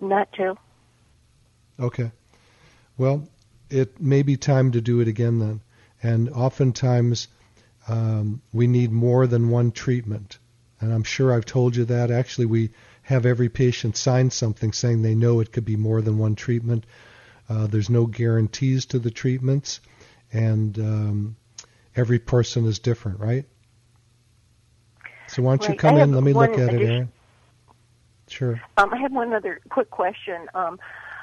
Not 0.00 0.32
to. 0.32 0.56
Okay. 1.78 2.10
Well, 2.98 3.28
it 3.70 4.00
may 4.00 4.22
be 4.22 4.36
time 4.36 4.72
to 4.72 4.80
do 4.80 5.00
it 5.00 5.08
again 5.08 5.38
then. 5.38 5.60
And 6.02 6.30
oftentimes, 6.30 7.28
um, 7.86 8.42
we 8.52 8.66
need 8.66 8.90
more 8.90 9.28
than 9.28 9.50
one 9.50 9.70
treatment. 9.70 10.38
And 10.80 10.92
I'm 10.92 11.04
sure 11.04 11.32
I've 11.32 11.44
told 11.44 11.76
you 11.76 11.84
that. 11.84 12.10
Actually, 12.10 12.46
we 12.46 12.70
have 13.02 13.24
every 13.24 13.48
patient 13.48 13.96
sign 13.96 14.30
something 14.30 14.72
saying 14.72 15.02
they 15.02 15.14
know 15.14 15.38
it 15.38 15.52
could 15.52 15.64
be 15.64 15.76
more 15.76 16.02
than 16.02 16.18
one 16.18 16.34
treatment. 16.34 16.86
Uh, 17.48 17.68
there's 17.68 17.90
no 17.90 18.06
guarantees 18.06 18.86
to 18.86 18.98
the 18.98 19.10
treatments, 19.10 19.80
and 20.32 20.78
um, 20.78 21.36
every 21.96 22.18
person 22.18 22.66
is 22.66 22.78
different, 22.78 23.20
right? 23.20 23.44
So 25.28 25.42
why 25.42 25.52
don't 25.52 25.62
right. 25.62 25.70
you 25.70 25.76
come 25.76 25.96
in? 25.96 26.12
Let 26.12 26.22
me 26.22 26.32
look 26.32 26.58
at 26.58 26.74
it, 26.74 26.82
Aaron. 26.82 27.12
Sure. 28.28 28.60
Um, 28.76 28.92
I 28.92 28.98
have 28.98 29.12
one 29.12 29.32
other 29.32 29.60
quick 29.68 29.90
question. 29.90 30.48
Um, 30.54 30.78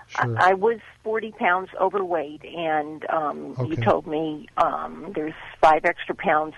sure. 0.07 0.37
I, 0.39 0.51
I, 0.51 0.53
was 0.53 0.79
40 1.03 1.31
pounds 1.31 1.69
overweight, 1.79 2.43
and 2.45 3.09
um, 3.09 3.55
okay. 3.57 3.69
you 3.69 3.75
told 3.77 4.05
me 4.05 4.47
um, 4.57 5.11
there's 5.15 5.33
five 5.61 5.85
extra 5.85 6.15
pounds 6.15 6.53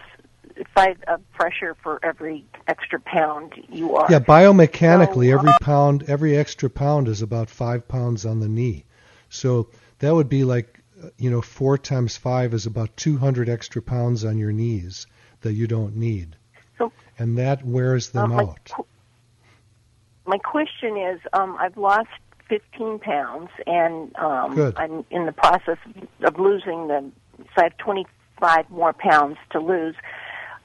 five 0.76 0.98
of 1.08 1.22
pressure 1.32 1.76
for 1.82 2.00
every 2.04 2.46
extra 2.68 3.00
pound 3.00 3.54
you 3.70 3.96
are. 3.96 4.08
Yeah, 4.10 4.20
biomechanically, 4.20 5.32
so, 5.32 5.40
every 5.40 5.54
pound, 5.62 6.04
every 6.08 6.36
extra 6.36 6.70
pound 6.70 7.08
is 7.08 7.22
about 7.22 7.50
five 7.50 7.88
pounds 7.88 8.26
on 8.26 8.40
the 8.40 8.50
knee. 8.50 8.86
So 9.30 9.70
that 10.00 10.14
would 10.14 10.30
be 10.30 10.44
like, 10.44 10.81
you 11.18 11.30
know, 11.30 11.42
four 11.42 11.78
times 11.78 12.18
five 12.18 12.54
is 12.54 12.66
about 12.66 12.96
200 12.98 13.50
extra 13.50 13.82
pounds 13.82 14.26
on 14.26 14.38
your 14.38 14.52
knees 14.52 15.08
that 15.42 15.54
you 15.54 15.68
don't 15.68 15.96
need. 15.96 16.36
So, 16.78 16.92
and 17.18 17.38
that 17.38 17.66
wears 17.66 18.10
them 18.10 18.32
uh, 18.32 18.44
out. 18.44 18.72
My 20.26 20.38
question 20.38 20.98
is, 20.98 21.20
um, 21.34 21.58
I've 21.60 21.78
lost 21.78 22.10
15 22.48 23.00
pounds, 23.00 23.50
and 23.66 24.16
um, 24.18 24.74
I'm 24.78 25.06
in 25.10 25.26
the 25.26 25.32
process 25.32 25.78
of 26.24 26.40
losing 26.40 26.88
them. 26.88 27.14
So 27.38 27.46
I 27.58 27.64
have 27.64 27.78
25 27.78 28.70
more 28.70 28.94
pounds 28.94 29.38
to 29.52 29.60
lose. 29.60 29.96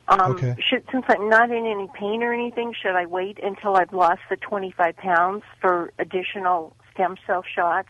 Um, 0.08 0.32
okay. 0.32 0.56
Should, 0.60 0.84
since 0.92 1.04
I'm 1.08 1.28
not 1.28 1.50
in 1.50 1.66
any 1.66 1.88
pain 1.94 2.22
or 2.22 2.32
anything, 2.32 2.74
should 2.80 2.94
I 2.94 3.06
wait 3.06 3.38
until 3.42 3.76
I've 3.76 3.92
lost 3.92 4.20
the 4.30 4.36
25 4.36 4.96
pounds 4.96 5.42
for 5.60 5.92
additional 5.98 6.76
stem 6.92 7.16
cell 7.26 7.42
shots? 7.42 7.88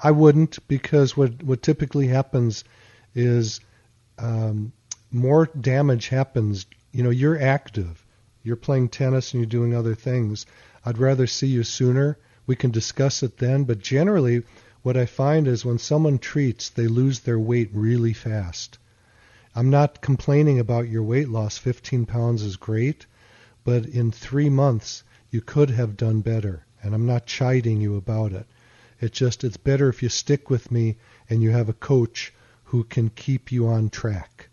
I 0.00 0.12
wouldn't 0.12 0.66
because 0.68 1.16
what 1.16 1.42
what 1.42 1.62
typically 1.62 2.06
happens 2.06 2.62
is 3.14 3.60
um, 4.18 4.72
more 5.10 5.46
damage 5.46 6.08
happens. 6.08 6.66
You 6.92 7.02
know, 7.02 7.10
you're 7.10 7.40
active. 7.40 8.04
You're 8.42 8.56
playing 8.56 8.90
tennis 8.90 9.32
and 9.32 9.40
you're 9.40 9.48
doing 9.48 9.74
other 9.74 9.94
things. 9.94 10.46
I'd 10.84 10.98
rather 10.98 11.26
see 11.26 11.48
you 11.48 11.64
sooner. 11.64 12.18
We 12.46 12.56
can 12.56 12.70
discuss 12.70 13.22
it 13.22 13.38
then, 13.38 13.64
but 13.64 13.80
generally, 13.80 14.44
what 14.82 14.96
I 14.96 15.06
find 15.06 15.48
is 15.48 15.64
when 15.64 15.78
someone 15.78 16.18
treats, 16.18 16.68
they 16.68 16.86
lose 16.86 17.20
their 17.20 17.38
weight 17.38 17.70
really 17.72 18.12
fast. 18.12 18.78
I'm 19.54 19.70
not 19.70 20.00
complaining 20.00 20.60
about 20.60 20.88
your 20.88 21.02
weight 21.02 21.28
loss. 21.28 21.58
15 21.58 22.06
pounds 22.06 22.42
is 22.42 22.56
great, 22.56 23.06
but 23.64 23.84
in 23.84 24.12
three 24.12 24.48
months, 24.48 25.02
you 25.30 25.40
could 25.40 25.70
have 25.70 25.96
done 25.96 26.20
better. 26.20 26.64
And 26.82 26.94
I'm 26.94 27.06
not 27.06 27.26
chiding 27.26 27.80
you 27.80 27.96
about 27.96 28.32
it. 28.32 28.46
It's 29.00 29.16
just, 29.16 29.44
it's 29.44 29.56
better 29.56 29.88
if 29.88 30.02
you 30.02 30.08
stick 30.08 30.50
with 30.50 30.70
me 30.70 30.96
and 31.30 31.42
you 31.42 31.50
have 31.50 31.68
a 31.68 31.74
coach 31.74 32.32
who 32.64 32.84
can 32.84 33.10
keep 33.10 33.52
you 33.52 33.68
on 33.68 33.90
track. 33.90 34.48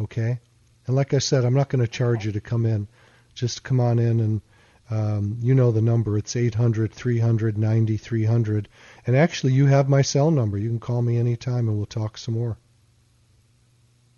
Okay? 0.00 0.38
And 0.86 0.96
like 0.96 1.12
I 1.14 1.18
said, 1.18 1.44
I'm 1.44 1.54
not 1.54 1.68
going 1.68 1.84
to 1.84 1.90
charge 1.90 2.24
you 2.24 2.32
to 2.32 2.40
come 2.40 2.66
in. 2.66 2.88
Just 3.34 3.62
come 3.62 3.80
on 3.80 3.98
in 3.98 4.20
and 4.20 4.40
um, 4.90 5.36
you 5.40 5.54
know 5.54 5.70
the 5.70 5.82
number. 5.82 6.18
It's 6.18 6.34
800 6.34 6.92
300 6.92 7.56
9300. 7.56 8.68
And 9.06 9.16
actually, 9.16 9.52
you 9.52 9.66
have 9.66 9.88
my 9.88 10.02
cell 10.02 10.30
number. 10.30 10.58
You 10.58 10.68
can 10.68 10.80
call 10.80 11.02
me 11.02 11.16
anytime 11.16 11.68
and 11.68 11.76
we'll 11.76 11.86
talk 11.86 12.18
some 12.18 12.34
more. 12.34 12.58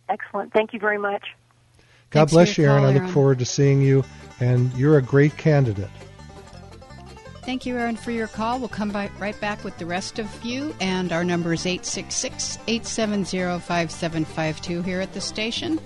Excellent. 0.09 0.53
Thank 0.53 0.73
you 0.73 0.79
very 0.79 0.99
much. 0.99 1.23
God 2.11 2.21
Thanks 2.21 2.33
bless 2.33 2.55
for 2.55 2.61
you, 2.61 2.69
Aaron. 2.69 2.83
call, 2.83 2.91
I 2.91 2.99
look 2.99 3.13
forward 3.13 3.39
to 3.39 3.47
seeing 3.47 3.81
you, 3.81 4.05
and 4.41 4.73
you're 4.75 4.99
a 4.99 5.03
great 5.03 5.37
candidate. 5.39 5.89
Thank 7.45 7.67
you, 7.67 7.77
Aaron, 7.77 7.97
for 7.97 8.13
your 8.13 8.29
call. 8.29 8.61
We'll 8.61 8.69
come 8.69 8.91
by, 8.91 9.11
right 9.19 9.39
back 9.41 9.65
with 9.65 9.77
the 9.79 9.87
rest 9.87 10.21
of 10.21 10.45
you, 10.45 10.75
and 10.81 11.13
our 11.13 11.25
number 11.25 11.53
is 11.53 11.67
866 11.67 12.59
870 12.69 13.59
5752 13.59 14.83
here 14.83 15.01
at 15.01 15.13
the 15.13 15.21
station. 15.21 15.81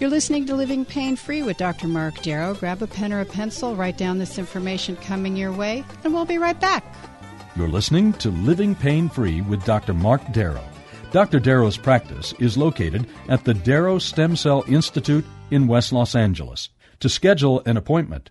You're 0.00 0.08
listening 0.08 0.46
to 0.46 0.54
Living 0.54 0.86
Pain 0.86 1.16
Free 1.16 1.42
with 1.42 1.58
Dr. 1.58 1.88
Mark 1.88 2.22
Darrow. 2.22 2.54
Grab 2.54 2.80
a 2.80 2.86
pen 2.86 3.12
or 3.12 3.20
a 3.20 3.26
pencil, 3.26 3.76
write 3.76 3.98
down 3.98 4.18
this 4.18 4.38
information 4.38 4.96
coming 4.96 5.36
your 5.36 5.52
way, 5.52 5.84
and 6.04 6.14
we'll 6.14 6.24
be 6.24 6.38
right 6.38 6.58
back. 6.58 6.84
You're 7.54 7.68
listening 7.68 8.14
to 8.14 8.30
Living 8.30 8.74
Pain 8.74 9.10
Free 9.10 9.42
with 9.42 9.64
Dr. 9.64 9.92
Mark 9.92 10.22
Darrow. 10.32 10.64
Dr. 11.10 11.38
Darrow's 11.38 11.76
practice 11.76 12.32
is 12.38 12.56
located 12.56 13.06
at 13.28 13.44
the 13.44 13.54
Darrow 13.54 13.98
Stem 13.98 14.36
Cell 14.36 14.64
Institute 14.68 15.26
in 15.50 15.66
West 15.66 15.92
Los 15.92 16.14
Angeles. 16.14 16.70
To 17.00 17.08
schedule 17.08 17.62
an 17.66 17.76
appointment, 17.76 18.30